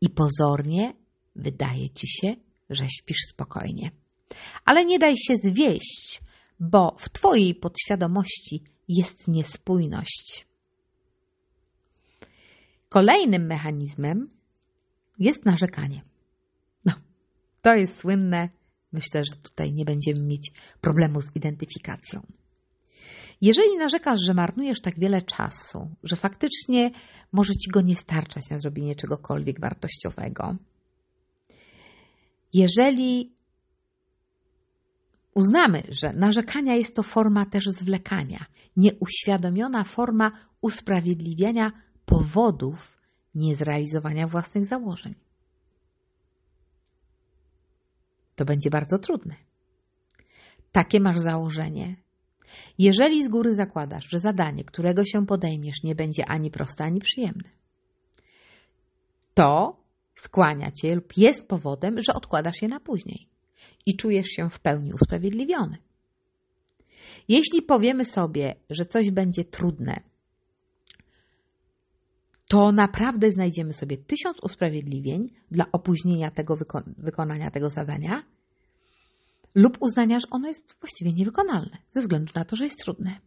I 0.00 0.10
pozornie 0.10 0.94
wydaje 1.36 1.90
ci 1.90 2.08
się, 2.08 2.34
że 2.70 2.84
śpisz 2.88 3.18
spokojnie. 3.30 3.90
Ale 4.64 4.84
nie 4.84 4.98
daj 4.98 5.14
się 5.16 5.34
zwieść, 5.36 6.20
bo 6.60 6.96
w 6.98 7.08
Twojej 7.08 7.54
podświadomości 7.54 8.64
jest 8.88 9.28
niespójność. 9.28 10.46
Kolejnym 12.88 13.46
mechanizmem 13.46 14.28
jest 15.18 15.44
narzekanie. 15.44 16.02
No, 16.84 16.92
to 17.62 17.74
jest 17.74 18.00
słynne. 18.00 18.48
Myślę, 18.92 19.24
że 19.24 19.36
tutaj 19.36 19.72
nie 19.72 19.84
będziemy 19.84 20.20
mieć 20.20 20.52
problemu 20.80 21.20
z 21.20 21.36
identyfikacją. 21.36 22.20
Jeżeli 23.40 23.76
narzekasz, 23.78 24.20
że 24.26 24.34
marnujesz 24.34 24.80
tak 24.80 24.98
wiele 24.98 25.22
czasu, 25.22 25.90
że 26.02 26.16
faktycznie 26.16 26.90
może 27.32 27.52
ci 27.52 27.70
go 27.70 27.80
nie 27.80 27.96
starczać 27.96 28.50
na 28.50 28.58
zrobienie 28.58 28.94
czegokolwiek 28.94 29.60
wartościowego, 29.60 30.56
jeżeli 32.52 33.32
uznamy, 35.34 35.82
że 35.88 36.12
narzekania 36.12 36.74
jest 36.74 36.96
to 36.96 37.02
forma 37.02 37.46
też 37.46 37.64
zwlekania, 37.66 38.46
nieuświadomiona 38.76 39.84
forma 39.84 40.32
usprawiedliwiania 40.60 41.72
powodów 42.06 43.02
niezrealizowania 43.34 44.26
własnych 44.26 44.66
założeń, 44.66 45.14
to 48.34 48.44
będzie 48.44 48.70
bardzo 48.70 48.98
trudne. 48.98 49.34
Takie 50.72 51.00
masz 51.00 51.18
założenie. 51.18 51.96
Jeżeli 52.78 53.24
z 53.24 53.28
góry 53.28 53.54
zakładasz, 53.54 54.08
że 54.08 54.18
zadanie, 54.18 54.64
którego 54.64 55.04
się 55.04 55.26
podejmiesz, 55.26 55.82
nie 55.82 55.94
będzie 55.94 56.26
ani 56.26 56.50
proste, 56.50 56.84
ani 56.84 57.00
przyjemne, 57.00 57.48
to 59.34 59.76
skłania 60.14 60.70
cię 60.70 60.94
lub 60.94 61.16
jest 61.16 61.48
powodem, 61.48 61.94
że 62.06 62.14
odkładasz 62.14 62.62
je 62.62 62.68
na 62.68 62.80
później 62.80 63.26
i 63.86 63.96
czujesz 63.96 64.26
się 64.26 64.50
w 64.50 64.60
pełni 64.60 64.92
usprawiedliwiony. 64.92 65.76
Jeśli 67.28 67.62
powiemy 67.62 68.04
sobie, 68.04 68.54
że 68.70 68.84
coś 68.84 69.10
będzie 69.10 69.44
trudne, 69.44 70.00
to 72.52 72.72
naprawdę 72.72 73.32
znajdziemy 73.32 73.72
sobie 73.72 73.96
tysiąc 73.96 74.38
usprawiedliwień 74.42 75.30
dla 75.50 75.64
opóźnienia 75.72 76.30
tego 76.30 76.56
wyko 76.56 76.82
wykonania 76.98 77.50
tego 77.50 77.70
zadania 77.70 78.22
lub 79.54 79.76
uznania, 79.80 80.20
że 80.20 80.26
ono 80.30 80.48
jest 80.48 80.76
właściwie 80.80 81.12
niewykonalne 81.12 81.78
ze 81.90 82.00
względu 82.00 82.32
na 82.34 82.44
to, 82.44 82.56
że 82.56 82.64
jest 82.64 82.78
trudne. 82.84 83.20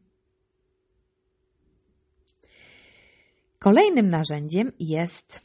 Kolejnym 3.59 4.09
narzędziem 4.09 4.71
jest 4.79 5.41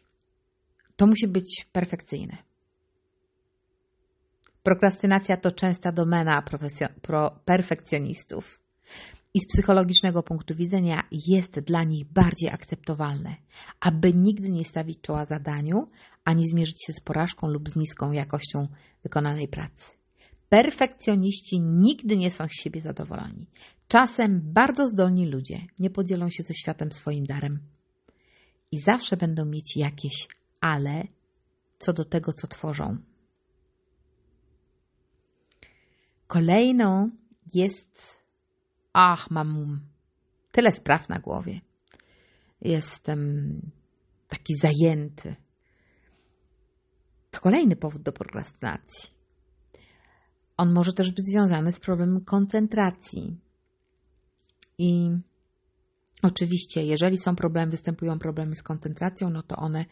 to 0.97 1.07
musi 1.07 1.29
być 1.29 1.67
perfekcyjne. 1.73 2.37
Prokrastynacja 4.63 5.37
to 5.37 5.53
częsta 5.53 5.93
domena 5.93 6.43
perfekcjonistów 7.45 8.61
i 9.35 9.41
z 9.41 9.47
psychologicznego 9.47 10.23
punktu 10.23 10.55
widzenia 10.55 11.03
jest 11.13 11.61
dla 11.61 11.85
nich 11.85 12.05
bardziej 12.13 12.51
akceptowalne, 12.51 13.37
aby 13.81 14.13
nigdy 14.15 14.49
nie 14.49 14.65
stawić 14.65 15.01
czoła 15.01 15.27
zadaniu, 15.27 15.89
ani 16.25 16.49
zmierzyć 16.49 16.85
się 16.87 16.93
z 16.93 17.01
porażką 17.01 17.49
lub 17.49 17.69
z 17.69 17.77
niską 17.77 18.13
jakością 18.13 18.69
wykonanej 19.03 19.49
pracy. 19.49 19.91
Perfekcjoniści 20.49 21.61
nigdy 21.61 22.17
nie 22.17 22.31
są 22.31 22.47
z 22.49 22.53
siebie 22.53 22.81
zadowoleni. 22.81 23.47
Czasem 23.89 24.41
bardzo 24.45 24.89
zdolni 24.89 25.27
ludzie 25.27 25.61
nie 25.79 25.91
podzielą 25.91 26.31
się 26.31 26.43
ze 26.43 26.55
światem 26.55 26.93
swoim 26.93 27.27
darem 27.27 27.59
i 28.73 28.79
zawsze 28.79 29.17
będą 29.17 29.45
mieć 29.45 29.77
jakieś 29.77 30.29
ale 30.61 31.05
co 31.79 31.93
do 31.93 32.05
tego, 32.05 32.33
co 32.33 32.47
tworzą. 32.47 32.97
Kolejną 36.27 37.11
jest, 37.55 38.20
ach, 38.93 39.31
mam 39.31 39.81
tyle 40.53 40.73
spraw 40.73 41.09
na 41.09 41.19
głowie. 41.19 41.61
Jestem 42.61 43.21
taki 44.29 44.55
zajęty. 44.55 45.37
To 47.31 47.41
kolejny 47.41 47.77
powód 47.77 48.03
do 48.03 48.13
prokrastynacji. 48.13 49.11
On 50.57 50.73
może 50.73 50.93
też 50.93 51.13
być 51.13 51.27
związany 51.33 51.73
z 51.73 51.81
problemem 51.81 52.25
koncentracji. 52.25 53.37
I 54.79 55.11
oczywiście, 56.23 56.85
jeżeli 56.85 57.19
są 57.19 57.37
problemy, 57.37 57.71
występują 57.71 58.19
problemy 58.19 58.55
z 58.55 58.63
koncentracją, 58.63 59.29
no 59.31 59.43
to 59.43 59.57
one 59.57 59.85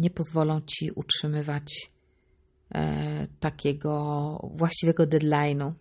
nie 0.00 0.10
pozwolą 0.10 0.60
ci 0.60 0.90
utrzymywać 0.90 1.92
e, 2.74 3.26
takiego 3.40 3.92
właściwego 4.54 5.06
deadline'u. 5.06 5.72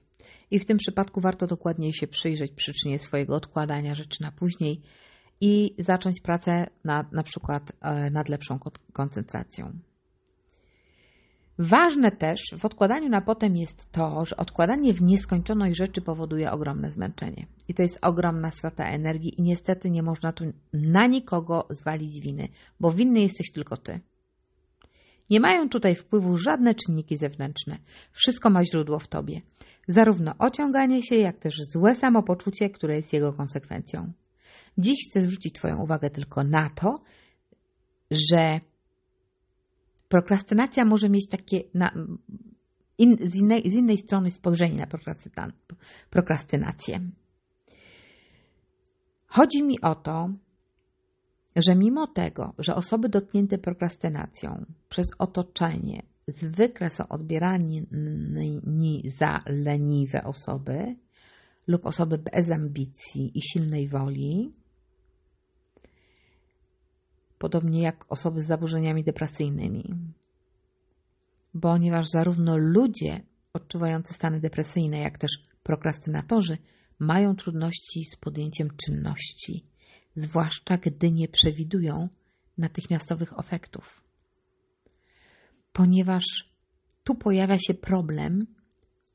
I 0.52 0.60
w 0.60 0.66
tym 0.66 0.78
przypadku 0.78 1.22
warto 1.22 1.48
dokładniej 1.48 1.94
się 1.94 2.08
przyjrzeć 2.08 2.52
przyczynie 2.52 3.00
swojego 3.00 3.36
odkładania 3.36 3.96
rzeczy 3.96 4.24
na 4.24 4.32
później 4.32 4.82
i 5.42 5.76
zacząć 5.80 6.22
pracę 6.22 6.68
nad, 6.84 7.12
na 7.12 7.24
przykład 7.24 7.72
e, 7.82 8.10
nad 8.10 8.30
lepszą 8.30 8.60
koncentracją. 8.94 9.80
Ważne 11.62 12.12
też 12.12 12.42
w 12.58 12.66
odkładaniu 12.66 13.10
na 13.10 13.22
potem 13.22 13.58
jest 13.58 13.92
to, 13.92 14.26
że 14.26 14.38
odkładanie 14.38 14.94
w 14.94 15.02
nieskończoność 15.02 15.78
rzeczy 15.78 16.02
powoduje 16.02 16.52
ogromne 16.52 16.92
zmęczenie. 16.92 17.48
I 17.68 17.74
to 17.74 17.82
jest 17.82 18.00
ogromna 18.02 18.52
strata 18.52 18.86
energii 18.86 19.34
i 19.38 19.42
niestety 19.42 19.90
nie 19.90 20.04
można 20.04 20.32
tu 20.32 20.46
na 20.74 21.08
nikogo 21.08 21.68
zwalić 21.70 22.22
winy, 22.22 22.48
bo 22.80 22.92
winny 22.92 23.22
jesteś 23.22 23.52
tylko 23.52 23.78
ty. 23.78 24.00
Nie 25.30 25.40
mają 25.40 25.70
tutaj 25.70 25.96
wpływu 25.96 26.38
żadne 26.38 26.76
czynniki 26.76 27.18
zewnętrzne. 27.18 27.78
Wszystko 28.12 28.50
ma 28.50 28.66
źródło 28.66 29.00
w 29.00 29.08
tobie. 29.08 29.40
Zarówno 29.90 30.34
ociąganie 30.40 31.04
się, 31.04 31.16
jak 31.16 31.40
też 31.40 31.56
złe 31.64 31.96
samopoczucie, 31.96 32.70
które 32.70 32.96
jest 32.96 33.14
jego 33.14 33.34
konsekwencją. 33.34 34.12
Dziś 34.78 34.98
chcę 35.10 35.22
zwrócić 35.22 35.54
Twoją 35.54 35.78
uwagę 35.82 36.10
tylko 36.10 36.44
na 36.44 36.70
to, 36.70 36.96
że 38.12 38.60
prokrastynacja 40.10 40.86
może 40.86 41.10
mieć 41.10 41.28
takie 41.30 41.62
na, 41.74 41.92
in, 42.98 43.18
z, 43.32 43.36
innej, 43.36 43.62
z 43.62 43.74
innej 43.74 43.98
strony 43.98 44.32
spojrzenie 44.32 44.78
na 44.78 44.88
prokrastynację. 46.10 47.00
Chodzi 49.28 49.64
mi 49.64 49.82
o 49.82 49.96
to, 49.96 50.30
że 51.56 51.76
mimo 51.76 52.08
tego, 52.08 52.54
że 52.60 52.76
osoby 52.76 53.10
dotknięte 53.10 53.58
prokrastynacją 53.58 54.66
przez 54.90 55.08
otoczenie 55.20 56.09
zwykle 56.32 56.90
są 56.90 57.08
odbierani 57.08 57.86
za 59.18 59.44
leniwe 59.46 60.24
osoby 60.24 60.96
lub 61.68 61.86
osoby 61.86 62.18
bez 62.18 62.52
ambicji 62.52 63.32
i 63.38 63.42
silnej 63.42 63.88
woli, 63.88 64.54
podobnie 67.40 67.82
jak 67.82 68.06
osoby 68.10 68.42
z 68.42 68.48
zaburzeniami 68.48 69.04
depresyjnymi. 69.04 69.96
Ponieważ 71.62 72.10
zarówno 72.10 72.58
ludzie 72.58 73.22
odczuwający 73.54 74.14
stany 74.14 74.40
depresyjne, 74.40 74.98
jak 75.00 75.18
też 75.18 75.32
prokrastynatorzy 75.64 76.58
mają 77.00 77.36
trudności 77.36 78.06
z 78.06 78.16
podjęciem 78.16 78.70
czynności, 78.86 79.64
zwłaszcza 80.16 80.78
gdy 80.78 81.12
nie 81.12 81.28
przewidują 81.28 82.10
natychmiastowych 82.58 83.34
efektów. 83.40 83.99
Ponieważ 85.74 86.24
tu 87.04 87.16
pojawia 87.16 87.58
się 87.60 87.74
problem 87.74 88.40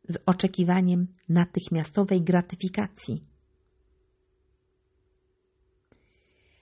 z 0.08 0.18
oczekiwaniem 0.26 1.06
natychmiastowej 1.28 2.22
gratyfikacji. 2.22 3.22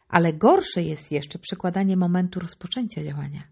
Ale 0.08 0.32
gorsze 0.32 0.82
jest 0.82 1.12
jeszcze 1.12 1.38
przekładanie 1.38 1.96
momentu 1.96 2.40
rozpoczęcia 2.40 3.04
działania, 3.04 3.42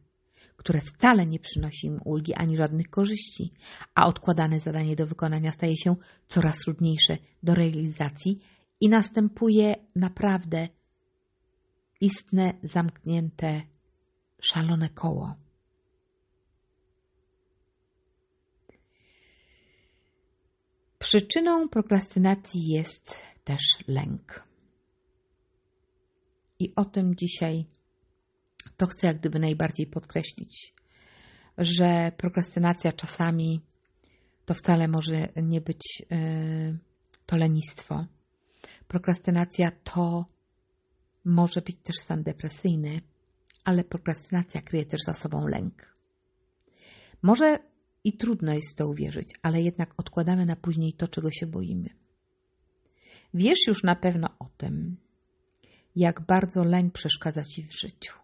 które 0.57 0.81
wcale 0.81 1.27
nie 1.27 1.39
przynosi 1.39 1.87
im 1.87 2.01
ulgi 2.05 2.35
ani 2.35 2.57
żadnych 2.57 2.91
korzyści, 2.91 3.53
a 3.95 4.07
odkładane 4.07 4.61
zadanie 4.61 4.97
do 4.97 5.07
wykonania 5.07 5.53
staje 5.53 5.77
się 5.77 5.93
coraz 6.29 6.59
trudniejsze 6.59 7.19
do 7.43 7.55
realizacji 7.55 8.37
i 8.81 8.89
następuje 8.89 9.75
naprawdę 9.97 10.69
istne, 12.01 12.55
zamknięte, 12.63 13.63
szalone 14.43 14.89
koło. 14.89 15.35
Przyczyną 21.01 21.69
prokrastynacji 21.69 22.69
jest 22.69 23.23
też 23.45 23.63
lęk. 23.89 24.45
I 26.59 26.75
o 26.75 26.85
tym 26.85 27.15
dzisiaj 27.17 27.67
to 28.77 28.87
chcę 28.87 29.07
jak 29.07 29.19
gdyby 29.19 29.39
najbardziej 29.39 29.87
podkreślić, 29.87 30.75
że 31.59 32.13
prokrastynacja 32.17 32.93
czasami 32.93 33.61
to 34.45 34.55
wcale 34.55 34.89
może 34.89 35.29
nie 35.37 35.61
być 35.61 36.03
yy, 36.11 36.79
to 37.27 37.37
lenistwo. 37.37 38.07
Prokrastynacja 38.89 39.71
to 39.71 40.27
może 41.25 41.63
być 41.63 41.77
też 41.83 41.97
stan 41.97 42.23
depresyjny, 42.23 43.01
ale 43.65 43.85
prokrastynacja 43.85 44.61
kryje 44.61 44.87
też 44.87 45.01
za 45.07 45.13
sobą 45.13 45.47
lęk. 45.47 45.95
Może 47.23 47.70
i 48.05 48.13
trudno 48.13 48.55
jest 48.55 48.77
to 48.77 48.89
uwierzyć, 48.89 49.35
ale 49.43 49.63
jednak 49.63 49.95
odkładamy 49.97 50.47
na 50.47 50.57
później 50.57 50.93
to, 50.93 51.09
czego 51.09 51.31
się 51.31 51.47
boimy. 51.47 51.89
Wiesz 53.35 53.59
już 53.69 53.83
na 53.83 53.97
pewno 53.97 54.29
o 54.39 54.49
tym, 54.57 54.97
jak 55.97 56.21
bardzo 56.27 56.65
lęk 56.65 56.93
przeszkadza 56.93 57.43
ci 57.45 57.63
w 57.63 57.81
życiu. 57.81 58.15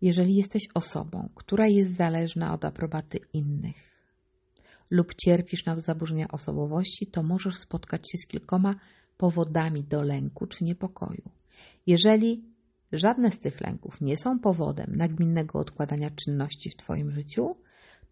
Jeżeli 0.00 0.34
jesteś 0.34 0.62
osobą, 0.74 1.28
która 1.34 1.66
jest 1.68 1.96
zależna 1.96 2.54
od 2.54 2.64
aprobaty 2.64 3.18
innych 3.32 3.98
lub 4.90 5.14
cierpisz 5.14 5.64
na 5.64 5.80
zaburzenia 5.80 6.28
osobowości, 6.28 7.06
to 7.06 7.22
możesz 7.22 7.56
spotkać 7.56 8.10
się 8.12 8.18
z 8.18 8.26
kilkoma 8.26 8.74
powodami 9.16 9.84
do 9.84 10.02
lęku 10.02 10.46
czy 10.46 10.64
niepokoju. 10.64 11.30
Jeżeli 11.86 12.44
żadne 12.92 13.30
z 13.30 13.40
tych 13.40 13.60
lęków 13.60 14.00
nie 14.00 14.16
są 14.16 14.38
powodem 14.38 14.96
nagminnego 14.96 15.58
odkładania 15.58 16.10
czynności 16.10 16.70
w 16.70 16.76
Twoim 16.76 17.10
życiu, 17.10 17.50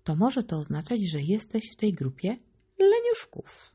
to 0.06 0.16
może 0.16 0.42
to 0.42 0.56
oznaczać, 0.56 1.00
że 1.10 1.20
jesteś 1.20 1.64
w 1.72 1.76
tej 1.76 1.92
grupie 1.92 2.36
leniuszków. 2.78 3.72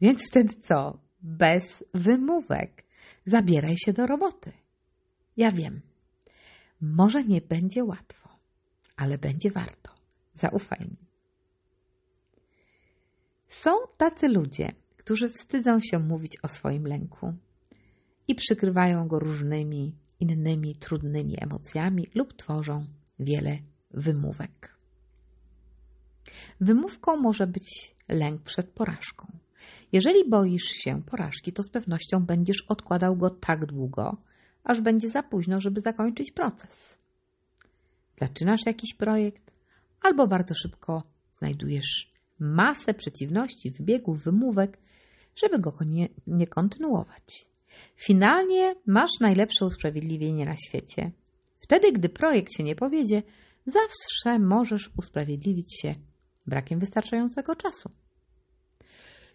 Więc 0.00 0.26
wtedy 0.30 0.54
co? 0.68 0.98
Bez 1.22 1.84
wymówek. 1.94 2.84
Zabieraj 3.24 3.74
się 3.78 3.92
do 3.92 4.06
roboty. 4.06 4.52
Ja 5.36 5.52
wiem, 5.52 5.80
może 6.80 7.24
nie 7.24 7.40
będzie 7.40 7.84
łatwo, 7.84 8.28
ale 8.96 9.18
będzie 9.18 9.50
warto. 9.50 9.90
Zaufaj 10.34 10.80
mi. 10.80 10.96
Są 13.46 13.70
tacy 13.96 14.28
ludzie, 14.28 14.68
którzy 14.96 15.28
wstydzą 15.28 15.80
się 15.80 15.98
mówić 15.98 16.36
o 16.42 16.48
swoim 16.48 16.86
lęku 16.86 17.34
i 18.28 18.34
przykrywają 18.34 19.08
go 19.08 19.18
różnymi 19.18 19.94
innymi 20.20 20.76
trudnymi 20.76 21.34
emocjami 21.40 22.06
lub 22.14 22.32
tworzą 22.32 22.86
wiele 23.18 23.58
wymówek. 23.90 24.81
Wymówką 26.60 27.16
może 27.16 27.46
być 27.46 27.94
lęk 28.08 28.42
przed 28.42 28.70
porażką. 28.70 29.26
Jeżeli 29.92 30.28
boisz 30.28 30.64
się 30.64 31.02
porażki, 31.02 31.52
to 31.52 31.62
z 31.62 31.68
pewnością 31.68 32.24
będziesz 32.26 32.62
odkładał 32.68 33.16
go 33.16 33.30
tak 33.30 33.66
długo, 33.66 34.16
aż 34.64 34.80
będzie 34.80 35.08
za 35.08 35.22
późno, 35.22 35.60
żeby 35.60 35.80
zakończyć 35.80 36.32
proces. 36.32 36.98
Zaczynasz 38.20 38.66
jakiś 38.66 38.94
projekt, 38.94 39.52
albo 40.02 40.26
bardzo 40.26 40.54
szybko 40.54 41.02
znajdujesz 41.32 42.12
masę 42.38 42.94
przeciwności, 42.94 43.70
wybiegów, 43.70 44.24
wymówek, 44.24 44.78
żeby 45.42 45.58
go 45.58 45.74
nie, 45.86 46.08
nie 46.26 46.46
kontynuować. 46.46 47.46
Finalnie 47.96 48.74
masz 48.86 49.10
najlepsze 49.20 49.64
usprawiedliwienie 49.64 50.44
na 50.44 50.56
świecie. 50.56 51.10
Wtedy, 51.56 51.92
gdy 51.92 52.08
projekt 52.08 52.52
się 52.56 52.62
nie 52.62 52.76
powiedzie, 52.76 53.22
zawsze 53.66 54.38
możesz 54.38 54.90
usprawiedliwić 54.98 55.80
się 55.80 55.94
brakiem 56.46 56.78
wystarczającego 56.78 57.56
czasu. 57.56 57.90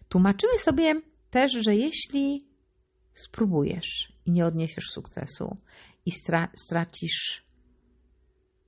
Tłumaczymy 0.08 0.58
sobie 0.58 0.94
też, 1.30 1.52
że 1.52 1.76
jeśli 1.76 2.46
spróbujesz 3.14 4.12
i 4.26 4.30
nie 4.30 4.46
odniesiesz 4.46 4.84
sukcesu 4.90 5.56
i 6.06 6.12
stra 6.12 6.48
stracisz 6.56 7.44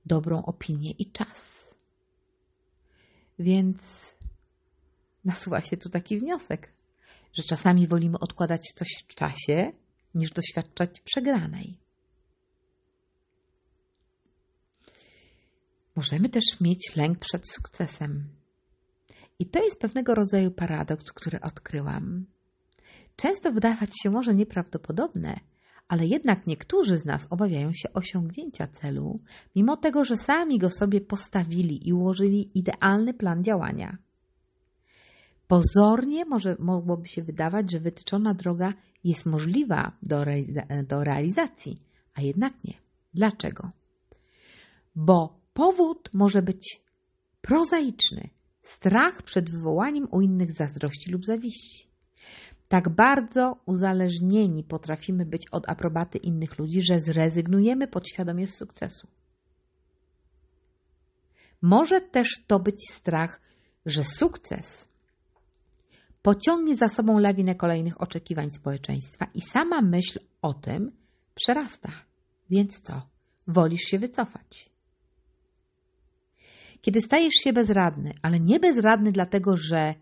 dobrą 0.05 0.45
opinię 0.45 0.91
i 0.91 1.11
czas. 1.11 1.71
Więc 3.39 3.81
nasuwa 5.25 5.61
się 5.61 5.77
tu 5.77 5.89
taki 5.89 6.19
wniosek, 6.19 6.73
że 7.33 7.43
czasami 7.43 7.87
wolimy 7.87 8.19
odkładać 8.19 8.61
coś 8.75 8.87
w 9.07 9.15
czasie, 9.15 9.71
niż 10.15 10.31
doświadczać 10.31 10.99
przegranej. 10.99 11.80
Możemy 15.95 16.29
też 16.29 16.43
mieć 16.61 16.95
lęk 16.95 17.19
przed 17.19 17.49
sukcesem. 17.49 18.29
I 19.39 19.45
to 19.45 19.63
jest 19.63 19.79
pewnego 19.79 20.15
rodzaju 20.15 20.51
paradoks, 20.51 21.13
który 21.13 21.41
odkryłam. 21.41 22.25
Często 23.15 23.51
wydawać 23.51 23.89
się 24.03 24.09
może 24.09 24.33
nieprawdopodobne, 24.33 25.39
ale 25.87 26.05
jednak 26.05 26.47
niektórzy 26.47 26.97
z 26.97 27.05
nas 27.05 27.27
obawiają 27.29 27.73
się 27.73 27.93
osiągnięcia 27.93 28.67
celu, 28.67 29.19
mimo 29.55 29.77
tego, 29.77 30.05
że 30.05 30.17
sami 30.17 30.59
go 30.59 30.69
sobie 30.69 31.01
postawili 31.01 31.87
i 31.87 31.93
ułożyli 31.93 32.51
idealny 32.55 33.13
plan 33.13 33.43
działania. 33.43 33.97
Pozornie 35.47 36.25
może, 36.25 36.55
mogłoby 36.59 37.07
się 37.07 37.21
wydawać, 37.21 37.71
że 37.71 37.79
wytyczona 37.79 38.33
droga 38.33 38.73
jest 39.03 39.25
możliwa 39.25 39.91
do, 40.03 40.25
do 40.87 41.03
realizacji, 41.03 41.77
a 42.13 42.21
jednak 42.21 42.53
nie. 42.63 42.73
Dlaczego? 43.13 43.69
Bo 44.95 45.40
powód 45.53 46.09
może 46.13 46.41
być 46.41 46.81
prozaiczny 47.41 48.29
strach 48.61 49.21
przed 49.21 49.49
wywołaniem 49.49 50.07
u 50.11 50.21
innych 50.21 50.51
zazdrości 50.53 51.11
lub 51.11 51.25
zawiści. 51.25 51.87
Tak 52.67 52.89
bardzo 52.89 53.57
uzależnieni 53.65 54.63
potrafimy 54.63 55.25
być 55.25 55.41
od 55.51 55.69
aprobaty 55.69 56.17
innych 56.17 56.59
ludzi, 56.59 56.81
że 56.81 56.99
zrezygnujemy 56.99 57.87
podświadomie 57.87 58.47
z 58.47 58.57
sukcesu. 58.57 59.07
Może 61.61 62.01
też 62.01 62.43
to 62.47 62.59
być 62.59 62.89
strach, 62.91 63.41
że 63.85 64.03
sukces 64.03 64.87
pociągnie 66.21 66.75
za 66.75 66.89
sobą 66.89 67.19
lawinę 67.19 67.55
kolejnych 67.55 68.01
oczekiwań 68.01 68.51
społeczeństwa 68.51 69.27
i 69.33 69.41
sama 69.41 69.81
myśl 69.81 70.19
o 70.41 70.53
tym 70.53 70.91
przerasta. 71.35 71.91
Więc 72.49 72.81
co? 72.81 73.01
Wolisz 73.47 73.81
się 73.81 73.99
wycofać. 73.99 74.70
Kiedy 76.81 77.01
stajesz 77.01 77.33
się 77.43 77.53
bezradny, 77.53 78.13
ale 78.21 78.39
nie 78.39 78.59
bezradny 78.59 79.11
dlatego, 79.11 79.57
że 79.57 79.95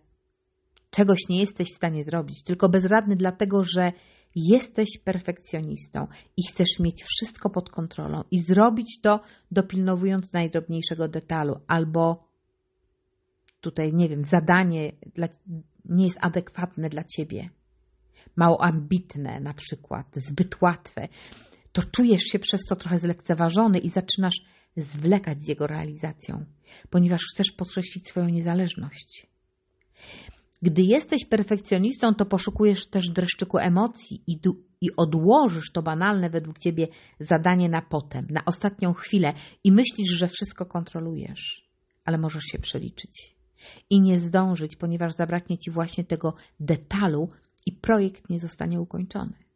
czegoś 0.90 1.20
nie 1.30 1.40
jesteś 1.40 1.68
w 1.72 1.76
stanie 1.76 2.04
zrobić, 2.04 2.44
tylko 2.44 2.70
bezradny 2.70 3.16
dlatego, 3.16 3.64
że 3.64 3.92
jesteś 4.36 4.90
perfekcjonistą 5.04 6.08
i 6.38 6.48
chcesz 6.48 6.80
mieć 6.80 7.04
wszystko 7.04 7.50
pod 7.50 7.70
kontrolą 7.70 8.24
i 8.32 8.40
zrobić 8.40 9.00
to 9.02 9.20
dopilnowując 9.52 10.34
najdrobniejszego 10.34 11.08
detalu, 11.08 11.60
albo 11.68 12.28
tutaj, 13.62 13.94
nie 13.94 14.10
wiem, 14.10 14.24
zadanie 14.24 14.92
dla, 15.16 15.28
nie 15.86 16.06
jest 16.06 16.18
adekwatne 16.22 16.90
dla 16.90 17.04
ciebie, 17.04 17.50
mało 18.36 18.64
ambitne 18.64 19.40
na 19.40 19.54
przykład, 19.54 20.06
zbyt 20.16 20.62
łatwe, 20.62 21.08
to 21.72 21.82
czujesz 21.84 22.24
się 22.24 22.40
przez 22.40 22.62
to 22.62 22.76
trochę 22.76 22.98
zlekceważony 22.98 23.78
i 23.78 23.90
zaczynasz 23.90 24.42
zwlekać 24.82 25.42
z 25.42 25.48
jego 25.48 25.68
realizacją, 25.68 26.46
ponieważ 26.90 27.22
chcesz 27.34 27.52
podkreślić 27.52 28.08
swoją 28.08 28.26
niezależność. 28.26 29.28
Gdy 30.62 30.82
jesteś 30.82 31.26
perfekcjonistą, 31.26 32.16
to 32.16 32.26
poszukujesz 32.26 32.88
też 32.88 33.10
dreszczyku 33.10 33.58
emocji 33.58 34.24
i, 34.28 34.40
i 34.82 34.96
odłożysz 34.98 35.72
to 35.72 35.82
banalne 35.82 36.30
według 36.30 36.60
ciebie 36.60 36.88
zadanie 37.20 37.70
na 37.70 37.82
potem, 37.82 38.28
na 38.30 38.46
ostatnią 38.46 38.94
chwilę 38.94 39.34
i 39.64 39.72
myślisz, 39.72 40.12
że 40.12 40.28
wszystko 40.28 40.66
kontrolujesz, 40.66 41.70
ale 42.06 42.18
możesz 42.18 42.44
się 42.44 42.60
przeliczyć 42.60 43.36
i 43.90 44.02
nie 44.02 44.20
zdążyć, 44.20 44.76
ponieważ 44.76 45.14
zabraknie 45.14 45.58
ci 45.58 45.72
właśnie 45.72 46.04
tego 46.04 46.34
detalu 46.60 47.30
i 47.66 47.72
projekt 47.72 48.30
nie 48.30 48.40
zostanie 48.40 48.82
ukończony. 48.82 49.49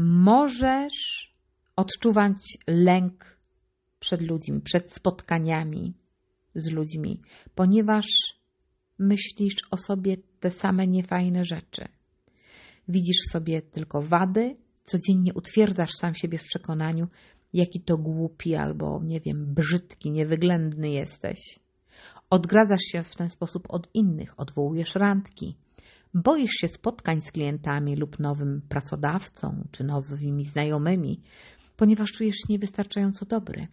Możesz 0.00 1.32
odczuwać 1.76 2.36
lęk 2.66 3.38
przed 4.00 4.20
ludźmi, 4.20 4.60
przed 4.60 4.92
spotkaniami 4.92 5.94
z 6.54 6.70
ludźmi, 6.70 7.20
ponieważ 7.54 8.06
myślisz 8.98 9.54
o 9.70 9.76
sobie 9.76 10.16
te 10.40 10.50
same 10.50 10.86
niefajne 10.86 11.44
rzeczy. 11.44 11.88
Widzisz 12.88 13.16
sobie 13.32 13.62
tylko 13.62 14.02
wady, 14.02 14.54
codziennie 14.84 15.34
utwierdzasz 15.34 15.90
sam 16.00 16.14
siebie 16.14 16.38
w 16.38 16.44
przekonaniu, 16.44 17.06
jaki 17.52 17.80
to 17.80 17.96
głupi 17.96 18.54
albo, 18.54 19.00
nie 19.04 19.20
wiem, 19.20 19.54
brzydki, 19.54 20.10
niewyględny 20.10 20.90
jesteś. 20.90 21.58
Odgradzasz 22.30 22.82
się 22.92 23.02
w 23.02 23.16
ten 23.16 23.30
sposób 23.30 23.66
od 23.68 23.88
innych, 23.94 24.40
odwołujesz 24.40 24.94
randki. 24.94 25.54
Boisz 26.14 26.52
się 26.60 26.68
spotkań 26.68 27.20
z 27.20 27.32
klientami 27.32 27.96
lub 27.96 28.18
nowym 28.18 28.62
pracodawcą 28.68 29.64
czy 29.70 29.84
nowymi 29.84 30.44
znajomymi, 30.44 31.20
ponieważ 31.76 32.12
czujesz 32.12 32.36
się 32.36 32.52
niewystarczająco 32.52 33.26
dobry. 33.26 33.66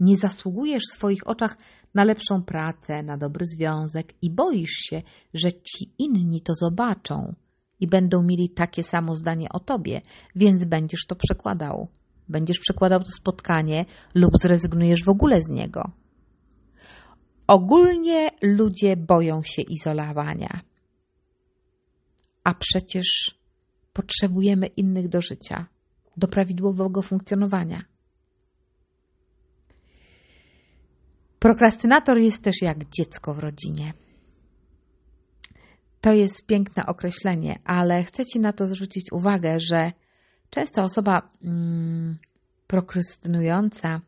Nie 0.00 0.18
zasługujesz 0.18 0.82
w 0.90 0.94
swoich 0.94 1.26
oczach 1.26 1.56
na 1.94 2.04
lepszą 2.04 2.42
pracę, 2.42 3.02
na 3.02 3.16
dobry 3.16 3.46
związek 3.46 4.14
i 4.22 4.30
boisz 4.30 4.70
się, 4.70 5.02
że 5.34 5.52
ci 5.52 5.92
inni 5.98 6.40
to 6.40 6.52
zobaczą 6.54 7.34
i 7.80 7.86
będą 7.86 8.22
mieli 8.22 8.48
takie 8.48 8.82
samo 8.82 9.16
zdanie 9.16 9.48
o 9.52 9.60
tobie, 9.60 10.00
więc 10.36 10.64
będziesz 10.64 11.06
to 11.06 11.16
przekładał. 11.16 11.88
Będziesz 12.28 12.58
przekładał 12.58 13.00
to 13.00 13.10
spotkanie 13.10 13.84
lub 14.14 14.30
zrezygnujesz 14.42 15.04
w 15.04 15.08
ogóle 15.08 15.42
z 15.42 15.48
niego. 15.50 15.90
Ogólnie 17.46 18.30
ludzie 18.42 18.96
boją 18.96 19.42
się 19.42 19.62
izolowania. 19.62 20.60
A 22.44 22.54
przecież 22.54 23.38
potrzebujemy 23.92 24.66
innych 24.66 25.08
do 25.08 25.20
życia, 25.20 25.66
do 26.16 26.28
prawidłowego 26.28 27.02
funkcjonowania. 27.02 27.84
Prokrastynator 31.38 32.18
jest 32.18 32.42
też 32.42 32.62
jak 32.62 32.78
dziecko 32.98 33.34
w 33.34 33.38
rodzinie. 33.38 33.92
To 36.00 36.12
jest 36.12 36.46
piękne 36.46 36.86
określenie, 36.86 37.58
ale 37.64 38.02
chcę 38.02 38.24
Ci 38.24 38.40
na 38.40 38.52
to 38.52 38.66
zwrócić 38.66 39.12
uwagę, 39.12 39.60
że 39.60 39.92
często 40.50 40.82
osoba 40.82 41.30
mm, 41.42 42.18
prokrastynująca 42.66 44.00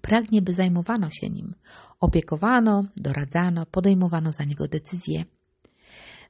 pragnie, 0.00 0.42
by 0.42 0.52
zajmowano 0.52 1.10
się 1.10 1.28
nim, 1.30 1.54
opiekowano, 2.00 2.84
doradzano, 2.96 3.66
podejmowano 3.66 4.32
za 4.32 4.44
niego 4.44 4.68
decyzje. 4.68 5.24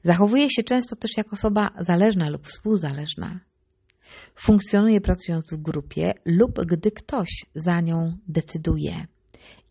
Zachowuje 0.03 0.49
się 0.49 0.63
często 0.63 0.95
też 0.95 1.17
jak 1.17 1.33
osoba 1.33 1.69
zależna 1.79 2.29
lub 2.29 2.47
współzależna. 2.47 3.39
Funkcjonuje 4.35 5.01
pracując 5.01 5.53
w 5.53 5.61
grupie 5.61 6.13
lub 6.25 6.65
gdy 6.65 6.91
ktoś 6.91 7.29
za 7.55 7.81
nią 7.81 8.17
decyduje. 8.27 9.07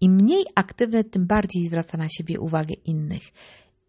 Im 0.00 0.12
mniej 0.12 0.44
aktywny, 0.54 1.04
tym 1.04 1.26
bardziej 1.26 1.66
zwraca 1.66 1.98
na 1.98 2.08
siebie 2.08 2.40
uwagę 2.40 2.74
innych 2.84 3.22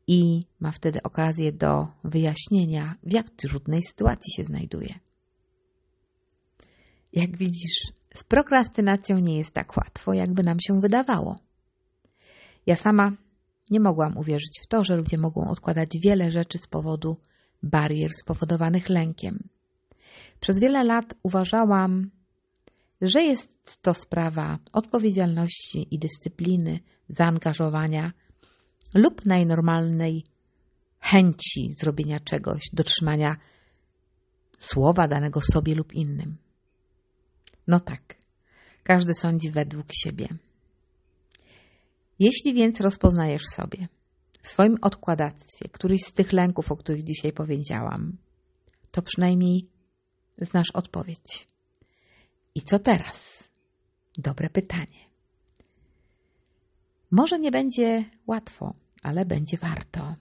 i 0.07 0.39
ma 0.59 0.71
wtedy 0.71 1.03
okazję 1.03 1.51
do 1.51 1.87
wyjaśnienia, 2.03 2.95
w 3.03 3.13
jak 3.13 3.29
trudnej 3.29 3.83
sytuacji 3.83 4.33
się 4.35 4.43
znajduje. 4.43 4.99
Jak 7.13 7.37
widzisz, 7.37 7.91
z 8.15 8.23
prokrastynacją 8.23 9.19
nie 9.19 9.37
jest 9.37 9.51
tak 9.53 9.77
łatwo, 9.77 10.13
jakby 10.13 10.43
nam 10.43 10.59
się 10.59 10.79
wydawało. 10.81 11.35
Ja 12.65 12.75
sama 12.75 13.11
nie 13.71 13.79
mogłam 13.79 14.17
uwierzyć 14.17 14.59
w 14.63 14.67
to, 14.67 14.83
że 14.83 14.95
ludzie 14.95 15.17
mogą 15.17 15.49
odkładać 15.49 15.89
wiele 16.03 16.31
rzeczy 16.31 16.57
z 16.57 16.67
powodu 16.67 17.17
barier 17.63 18.11
spowodowanych 18.13 18.89
lękiem. 18.89 19.49
Przez 20.39 20.59
wiele 20.59 20.83
lat 20.83 21.13
uważałam, 21.23 22.11
że 23.01 23.23
jest 23.23 23.81
to 23.81 23.93
sprawa 23.93 24.57
odpowiedzialności 24.73 25.87
i 25.91 25.99
dyscypliny, 25.99 26.79
zaangażowania 27.09 28.11
lub 28.93 29.25
najnormalnej 29.25 30.23
chęci 30.99 31.73
zrobienia 31.77 32.19
czegoś, 32.19 32.63
dotrzymania 32.73 33.35
słowa 34.59 35.07
danego 35.07 35.39
sobie 35.41 35.75
lub 35.75 35.93
innym. 35.93 36.37
No 37.67 37.79
tak, 37.79 38.15
każdy 38.83 39.13
sądzi 39.13 39.51
według 39.51 39.85
siebie. 39.93 40.27
Jeśli 42.19 42.53
więc 42.53 42.81
rozpoznajesz 42.81 43.43
sobie 43.55 43.87
w 44.41 44.47
swoim 44.47 44.77
odkładactwie 44.81 45.69
któryś 45.69 46.01
z 46.01 46.13
tych 46.13 46.33
lęków, 46.33 46.71
o 46.71 46.75
których 46.75 47.03
dzisiaj 47.03 47.33
powiedziałam, 47.33 48.17
to 48.91 49.01
przynajmniej 49.01 49.67
znasz 50.37 50.71
odpowiedź. 50.73 51.47
I 52.55 52.61
co 52.61 52.79
teraz? 52.79 53.49
Dobre 54.17 54.49
pytanie. 54.49 55.09
Może 57.11 57.39
nie 57.39 57.51
będzie 57.51 58.05
łatwo, 58.27 58.73
ale 59.03 59.25
będzie 59.25 59.57
warto. 59.57 60.15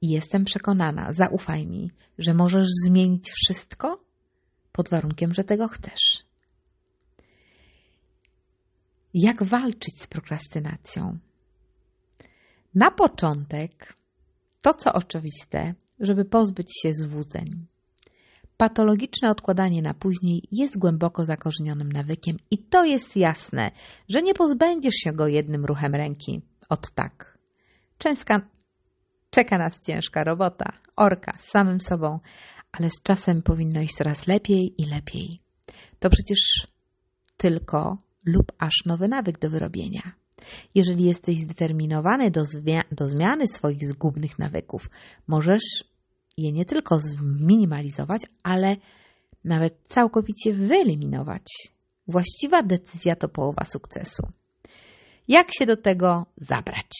I 0.00 0.08
jestem 0.08 0.44
przekonana, 0.44 1.12
zaufaj 1.12 1.66
mi, 1.66 1.90
że 2.18 2.34
możesz 2.34 2.66
zmienić 2.86 3.30
wszystko 3.30 4.00
pod 4.72 4.88
warunkiem, 4.88 5.34
że 5.34 5.44
tego 5.44 5.68
chcesz. 5.68 6.24
Jak 9.14 9.42
walczyć 9.42 10.02
z 10.02 10.06
prokrastynacją? 10.06 11.18
Na 12.74 12.90
początek, 12.90 13.96
to 14.60 14.74
co 14.74 14.92
oczywiste, 14.92 15.74
żeby 16.00 16.24
pozbyć 16.24 16.80
się 16.82 16.94
złudzeń. 16.94 17.44
Patologiczne 18.56 19.30
odkładanie 19.30 19.82
na 19.82 19.94
później 19.94 20.42
jest 20.52 20.78
głęboko 20.78 21.24
zakorzenionym 21.24 21.92
nawykiem 21.92 22.36
i 22.50 22.58
to 22.58 22.84
jest 22.84 23.16
jasne, 23.16 23.70
że 24.08 24.22
nie 24.22 24.34
pozbędziesz 24.34 24.94
się 24.94 25.12
go 25.12 25.26
jednym 25.26 25.64
ruchem 25.64 25.94
ręki. 25.94 26.42
Od 26.68 26.90
tak. 26.90 27.38
Częska, 27.98 28.40
czeka 29.30 29.58
nas 29.58 29.80
ciężka 29.80 30.24
robota, 30.24 30.72
orka 30.96 31.32
samym 31.38 31.80
sobą, 31.80 32.18
ale 32.72 32.90
z 32.90 33.02
czasem 33.02 33.42
powinno 33.42 33.80
iść 33.80 33.94
coraz 33.94 34.26
lepiej 34.26 34.74
i 34.78 34.84
lepiej. 34.84 35.40
To 35.98 36.10
przecież 36.10 36.66
tylko 37.36 37.98
lub 38.26 38.52
aż 38.58 38.84
nowy 38.86 39.08
nawyk 39.08 39.38
do 39.38 39.50
wyrobienia. 39.50 40.12
Jeżeli 40.74 41.04
jesteś 41.04 41.40
zdeterminowany 41.40 42.30
do, 42.30 42.42
do 42.92 43.06
zmiany 43.06 43.48
swoich 43.48 43.88
zgubnych 43.88 44.38
nawyków, 44.38 44.90
możesz 45.26 45.84
je 46.36 46.52
nie 46.52 46.64
tylko 46.64 46.98
zminimalizować, 46.98 48.22
ale 48.42 48.76
nawet 49.44 49.78
całkowicie 49.88 50.52
wyeliminować. 50.52 51.46
Właściwa 52.08 52.62
decyzja 52.62 53.16
to 53.16 53.28
połowa 53.28 53.64
sukcesu. 53.64 54.22
Jak 55.28 55.48
się 55.58 55.66
do 55.66 55.76
tego 55.76 56.26
zabrać? 56.36 56.92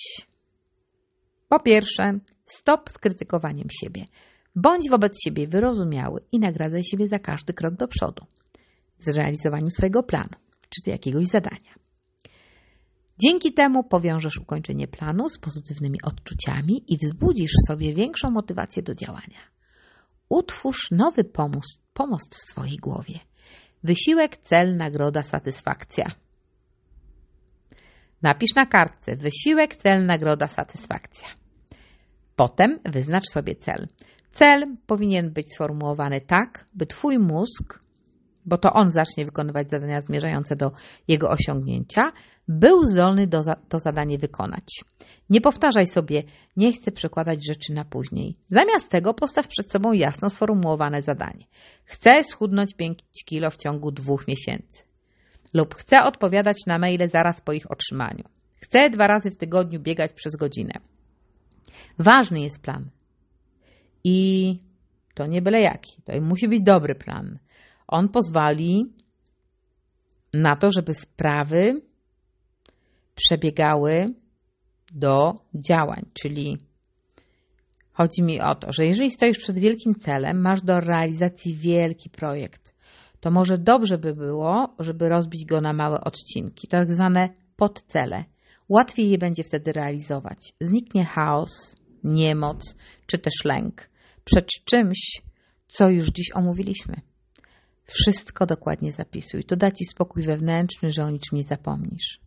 Po 1.48 1.60
pierwsze, 1.60 2.18
stop 2.46 2.90
z 2.90 2.98
krytykowaniem 2.98 3.68
siebie. 3.70 4.04
Bądź 4.56 4.90
wobec 4.90 5.12
siebie 5.24 5.48
wyrozumiały 5.48 6.20
i 6.32 6.38
nagradzaj 6.38 6.84
siebie 6.84 7.08
za 7.08 7.18
każdy 7.18 7.52
krok 7.52 7.74
do 7.74 7.88
przodu 7.88 8.26
w 8.98 9.04
zrealizowaniu 9.04 9.70
swojego 9.70 10.02
planu 10.02 10.43
czy 10.84 10.90
jakiegoś 10.90 11.26
zadania. 11.26 11.74
Dzięki 13.18 13.52
temu 13.52 13.84
powiążesz 13.84 14.38
ukończenie 14.38 14.88
planu 14.88 15.28
z 15.28 15.38
pozytywnymi 15.38 15.98
odczuciami 16.02 16.84
i 16.88 16.98
wzbudzisz 16.98 17.52
sobie 17.66 17.94
większą 17.94 18.30
motywację 18.30 18.82
do 18.82 18.94
działania. 18.94 19.38
Utwórz 20.28 20.90
nowy 20.90 21.24
pomost, 21.24 21.82
pomost 21.94 22.34
w 22.34 22.50
swojej 22.50 22.76
głowie. 22.76 23.18
Wysiłek, 23.82 24.37
cel, 24.37 24.76
nagroda, 24.76 25.22
satysfakcja. 25.22 26.06
Napisz 28.22 28.54
na 28.54 28.66
kartce 28.66 29.16
wysiłek, 29.16 29.76
cel, 29.76 30.06
nagroda, 30.06 30.46
satysfakcja. 30.46 31.28
Potem 32.37 32.78
wyznacz 32.84 33.28
sobie 33.28 33.56
cel. 33.56 33.87
Cel 34.32 34.64
powinien 34.87 35.32
być 35.32 35.54
sformułowany 35.54 36.20
tak, 36.20 36.64
by 36.74 36.87
Twój 36.87 37.18
mózg 37.18 37.83
bo 38.46 38.59
to 38.59 38.72
on 38.72 38.90
zacznie 38.90 39.24
wykonywać 39.24 39.70
zadania 39.70 40.00
zmierzające 40.00 40.57
do 40.57 40.72
jego 41.09 41.28
osiągnięcia, 41.28 42.02
był 42.48 42.87
zdolny 42.87 43.26
do 43.26 43.42
za, 43.42 43.54
to 43.68 43.78
zadanie 43.78 44.18
wykonać. 44.18 44.85
Nie 45.30 45.40
powtarzaj 45.40 45.87
sobie, 45.87 46.22
nie 46.57 46.72
chcę 46.72 46.92
przekładać 46.92 47.46
rzeczy 47.46 47.72
na 47.72 47.85
później. 47.85 48.37
Zamiast 48.50 48.88
tego 48.88 49.14
postaw 49.14 49.48
przed 49.48 49.70
sobą 49.70 49.92
jasno 49.92 50.30
sformułowane 50.30 51.02
zadanie. 51.02 51.44
Chcę 51.85 52.24
schudnąć 52.24 52.74
5 52.74 52.98
kilo 53.24 53.50
w 53.50 53.57
ciągu 53.57 53.90
dwóch 53.92 54.28
miesięcy. 54.28 54.85
Lub 55.54 55.74
chcę 55.74 56.02
odpowiadać 56.02 56.57
na 56.66 56.78
maile 56.78 57.09
zaraz 57.12 57.40
po 57.40 57.52
ich 57.52 57.70
otrzymaniu. 57.70 58.24
Chcę 58.57 58.90
dwa 58.90 59.07
razy 59.07 59.30
w 59.30 59.37
tygodniu 59.37 59.80
biegać 59.80 60.12
przez 60.12 60.37
godzinę. 60.37 60.72
Ważny 61.98 62.40
jest 62.40 62.62
plan. 62.62 62.90
I 64.04 64.59
to 65.14 65.26
nie 65.26 65.42
byle 65.42 65.61
jaki. 65.61 66.02
To 66.02 66.12
musi 66.20 66.48
być 66.48 66.62
dobry 66.62 66.94
plan. 66.94 67.38
On 67.86 68.08
pozwoli 68.08 68.82
na 70.34 70.56
to, 70.56 70.68
żeby 70.72 70.94
sprawy 70.94 71.82
przebiegały 73.14 74.06
do 74.94 75.34
działań, 75.68 76.02
czyli 76.22 76.58
chodzi 77.92 78.22
mi 78.22 78.40
o 78.40 78.54
to, 78.54 78.72
że 78.72 78.86
jeżeli 78.86 79.10
stoisz 79.10 79.38
przed 79.38 79.58
wielkim 79.58 79.94
celem, 79.94 80.40
masz 80.40 80.62
do 80.62 80.80
realizacji 80.80 81.54
wielki 81.54 82.10
projekt, 82.10 82.74
to 83.20 83.30
może 83.30 83.58
dobrze 83.58 83.98
by 83.98 84.14
było, 84.14 84.74
żeby 84.78 85.08
rozbić 85.08 85.44
go 85.44 85.60
na 85.60 85.72
małe 85.72 86.00
odcinki, 86.00 86.68
tak 86.68 86.94
zwane 86.94 87.28
podcele. 87.56 88.24
Łatwiej 88.68 89.10
je 89.10 89.18
będzie 89.18 89.44
wtedy 89.44 89.72
realizować. 89.72 90.54
Zniknie 90.60 91.04
chaos, 91.04 91.76
niemoc 92.04 92.76
czy 93.06 93.18
też 93.18 93.34
lęk 93.44 93.90
przed 94.24 94.46
czymś, 94.64 95.22
co 95.66 95.88
już 95.88 96.08
dziś 96.08 96.26
omówiliśmy. 96.34 96.94
Wszystko 97.84 98.46
dokładnie 98.46 98.92
zapisuj. 98.92 99.44
To 99.44 99.56
da 99.56 99.70
ci 99.70 99.84
spokój 99.84 100.22
wewnętrzny, 100.22 100.92
że 100.92 101.04
o 101.04 101.10
niczym 101.10 101.38
nie 101.38 101.44
zapomnisz. 101.44 102.20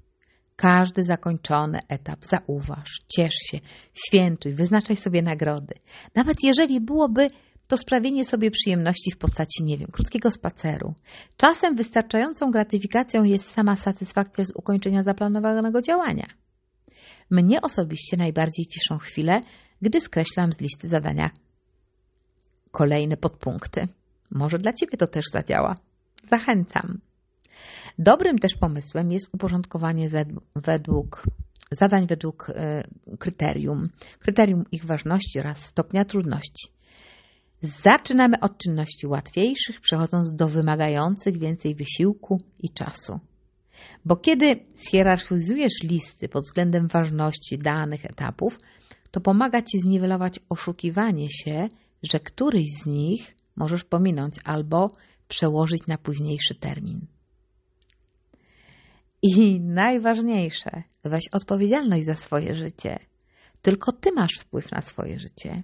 Każdy 0.55 1.03
zakończony 1.03 1.79
etap 1.89 2.25
zauważ, 2.25 2.89
ciesz 3.15 3.33
się, 3.33 3.59
świętuj, 4.07 4.53
wyznaczaj 4.53 4.95
sobie 4.95 5.21
nagrody. 5.21 5.73
Nawet 6.15 6.37
jeżeli 6.43 6.81
byłoby 6.81 7.29
to 7.67 7.77
sprawienie 7.77 8.25
sobie 8.25 8.51
przyjemności 8.51 9.11
w 9.11 9.17
postaci, 9.17 9.63
nie 9.63 9.77
wiem, 9.77 9.87
krótkiego 9.91 10.31
spaceru. 10.31 10.93
Czasem 11.37 11.75
wystarczającą 11.75 12.51
gratyfikacją 12.51 13.23
jest 13.23 13.49
sama 13.49 13.75
satysfakcja 13.75 14.45
z 14.45 14.51
ukończenia 14.55 15.03
zaplanowanego 15.03 15.81
działania. 15.81 16.27
Mnie 17.29 17.61
osobiście 17.61 18.17
najbardziej 18.17 18.65
ciszą 18.65 18.97
chwile, 18.97 19.41
gdy 19.81 20.01
skreślam 20.01 20.53
z 20.53 20.61
listy 20.61 20.89
zadania 20.89 21.29
kolejne 22.71 23.17
podpunkty. 23.17 23.87
Może 24.31 24.57
dla 24.57 24.73
Ciebie 24.73 24.97
to 24.97 25.07
też 25.07 25.25
zadziała. 25.33 25.75
Zachęcam. 26.23 26.99
Dobrym 27.99 28.39
też 28.39 28.55
pomysłem 28.55 29.11
jest 29.11 29.29
uporządkowanie 29.33 30.09
według 30.55 31.23
zadań 31.71 32.07
według 32.07 32.49
e, 32.49 32.83
kryterium, 33.19 33.89
kryterium 34.19 34.63
ich 34.71 34.85
ważności 34.85 35.39
oraz 35.39 35.65
stopnia 35.65 36.05
trudności. 36.05 36.67
Zaczynamy 37.61 38.39
od 38.39 38.57
czynności 38.57 39.07
łatwiejszych, 39.07 39.81
przechodząc 39.81 40.33
do 40.33 40.47
wymagających 40.47 41.37
więcej 41.37 41.75
wysiłku 41.75 42.39
i 42.59 42.69
czasu. 42.69 43.19
Bo 44.05 44.15
kiedy 44.15 44.45
zhierarchizujesz 44.75 45.83
listy 45.83 46.29
pod 46.29 46.43
względem 46.43 46.87
ważności 46.87 47.57
danych 47.57 48.05
etapów, 48.05 48.57
to 49.11 49.21
pomaga 49.21 49.61
Ci 49.61 49.79
zniwelować 49.79 50.39
oszukiwanie 50.49 51.27
się, 51.29 51.67
że 52.03 52.19
któryś 52.19 52.65
z 52.83 52.85
nich 52.85 53.35
możesz 53.57 53.83
pominąć 53.83 54.35
albo 54.43 54.87
przełożyć 55.27 55.87
na 55.87 55.97
późniejszy 55.97 56.55
termin. 56.55 57.07
I 59.21 59.59
najważniejsze, 59.61 60.83
weź 61.03 61.23
odpowiedzialność 61.31 62.05
za 62.05 62.15
swoje 62.15 62.55
życie. 62.55 62.99
Tylko 63.61 63.91
ty 63.91 64.11
masz 64.11 64.33
wpływ 64.39 64.71
na 64.71 64.81
swoje 64.81 65.19
życie. 65.19 65.57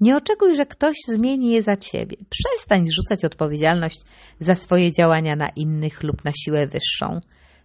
Nie 0.00 0.16
oczekuj, 0.16 0.56
że 0.56 0.66
ktoś 0.66 0.96
zmieni 1.08 1.50
je 1.50 1.62
za 1.62 1.76
ciebie. 1.76 2.16
Przestań 2.30 2.86
zrzucać 2.86 3.24
odpowiedzialność 3.24 4.00
za 4.40 4.54
swoje 4.54 4.92
działania 4.92 5.36
na 5.36 5.48
innych 5.48 6.02
lub 6.02 6.24
na 6.24 6.32
siłę 6.44 6.66
wyższą. 6.66 7.18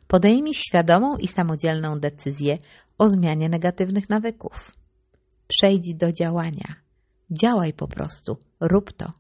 Podejmij 0.08 0.54
świadomą 0.54 1.18
i 1.18 1.28
samodzielną 1.28 2.00
decyzję 2.00 2.58
o 2.98 3.10
zmianie 3.10 3.50
negatywnych 3.50 4.10
nawyków. 4.10 4.72
Przejdź 5.48 5.96
do 5.96 6.12
działania. 6.12 6.76
Działaj 7.32 7.74
po 7.74 7.88
prostu, 7.88 8.38
rób 8.60 8.92
to. 8.92 9.12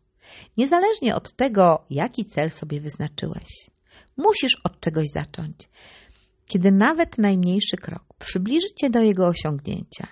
Niezależnie 0.57 1.15
od 1.15 1.35
tego, 1.35 1.85
jaki 1.89 2.25
cel 2.25 2.51
sobie 2.51 2.81
wyznaczyłeś. 2.81 3.69
Musisz 4.17 4.61
od 4.63 4.79
czegoś 4.79 5.05
zacząć. 5.13 5.69
Kiedy 6.45 6.71
nawet 6.71 7.17
najmniejszy 7.17 7.77
krok 7.77 8.03
przybliży 8.19 8.67
cię 8.79 8.89
do 8.89 9.01
jego 9.01 9.27
osiągnięcia. 9.27 10.07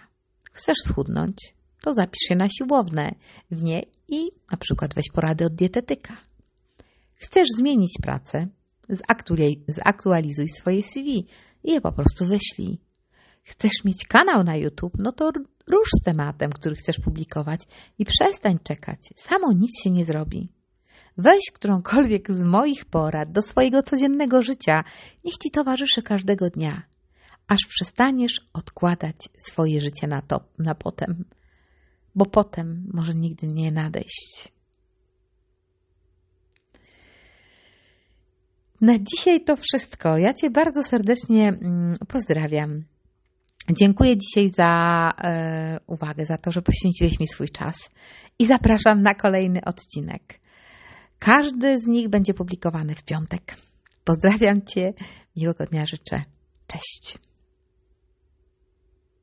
Chcesz 0.52 0.78
schudnąć, 0.86 1.38
to 1.82 1.94
zapisz 1.94 2.22
się 2.28 2.36
na 2.36 2.48
siłowne 2.50 3.16
w 3.52 3.64
nie 3.64 3.84
i 4.08 4.32
na 4.52 4.58
przykład 4.58 4.94
weź 4.94 5.06
porady 5.14 5.46
od 5.46 5.56
dietetyka. 5.56 6.18
Chcesz 7.16 7.48
zmienić 7.58 7.98
pracę, 8.02 8.48
zaktualizuj 9.68 10.48
swoje 10.50 10.84
CV 10.84 11.26
i 11.64 11.72
je 11.72 11.82
po 11.82 11.92
prostu 11.92 12.26
wyślij. 12.26 12.89
Chcesz 13.44 13.84
mieć 13.86 14.08
kanał 14.08 14.44
na 14.44 14.56
YouTube, 14.56 14.94
no 14.98 15.12
to 15.12 15.32
rusz 15.72 15.90
z 16.02 16.04
tematem, 16.04 16.52
który 16.52 16.76
chcesz 16.76 17.00
publikować 17.00 17.62
i 17.98 18.06
przestań 18.06 18.60
czekać. 18.64 19.00
Samo 19.16 19.54
nic 19.54 19.82
się 19.84 19.90
nie 19.90 20.06
zrobi. 20.06 20.50
Weź 21.18 21.42
którąkolwiek 21.54 22.32
z 22.32 22.44
moich 22.44 22.86
porad 22.86 23.32
do 23.32 23.42
swojego 23.42 23.84
codziennego 23.84 24.42
życia. 24.44 24.84
Niech 25.24 25.38
ci 25.38 25.52
towarzyszy 25.52 26.02
każdego 26.04 26.50
dnia, 26.50 26.84
aż 27.48 27.60
przestaniesz 27.70 28.50
odkładać 28.54 29.30
swoje 29.38 29.82
życie 29.82 30.08
na, 30.08 30.22
to, 30.22 30.40
na 30.60 30.76
potem, 30.76 31.26
bo 32.16 32.26
potem 32.26 32.90
może 32.94 33.14
nigdy 33.14 33.48
nie 33.48 33.72
nadejść. 33.72 34.54
Na 38.82 38.94
dzisiaj 39.00 39.44
to 39.44 39.56
wszystko. 39.56 40.18
Ja 40.18 40.34
Cię 40.34 40.50
bardzo 40.50 40.84
serdecznie 40.84 41.48
mm, 41.48 41.96
pozdrawiam. 42.08 42.84
Dziękuję 43.74 44.18
dzisiaj 44.18 44.50
za 44.50 45.12
e, 45.18 45.80
uwagę, 45.88 46.26
za 46.26 46.38
to, 46.38 46.52
że 46.52 46.62
poświęciłeś 46.62 47.20
mi 47.20 47.28
swój 47.28 47.50
czas 47.50 47.90
i 48.40 48.46
zapraszam 48.46 49.02
na 49.02 49.14
kolejny 49.14 49.62
odcinek. 49.66 50.40
Każdy 51.20 51.80
z 51.80 51.88
nich 51.88 52.10
będzie 52.10 52.34
publikowany 52.34 52.96
w 52.96 53.04
piątek. 53.04 53.56
Pozdrawiam 54.04 54.62
Cię, 54.62 54.94
miłego 55.36 55.66
dnia 55.66 55.86
życzę. 55.86 56.24
Cześć. 56.68 57.29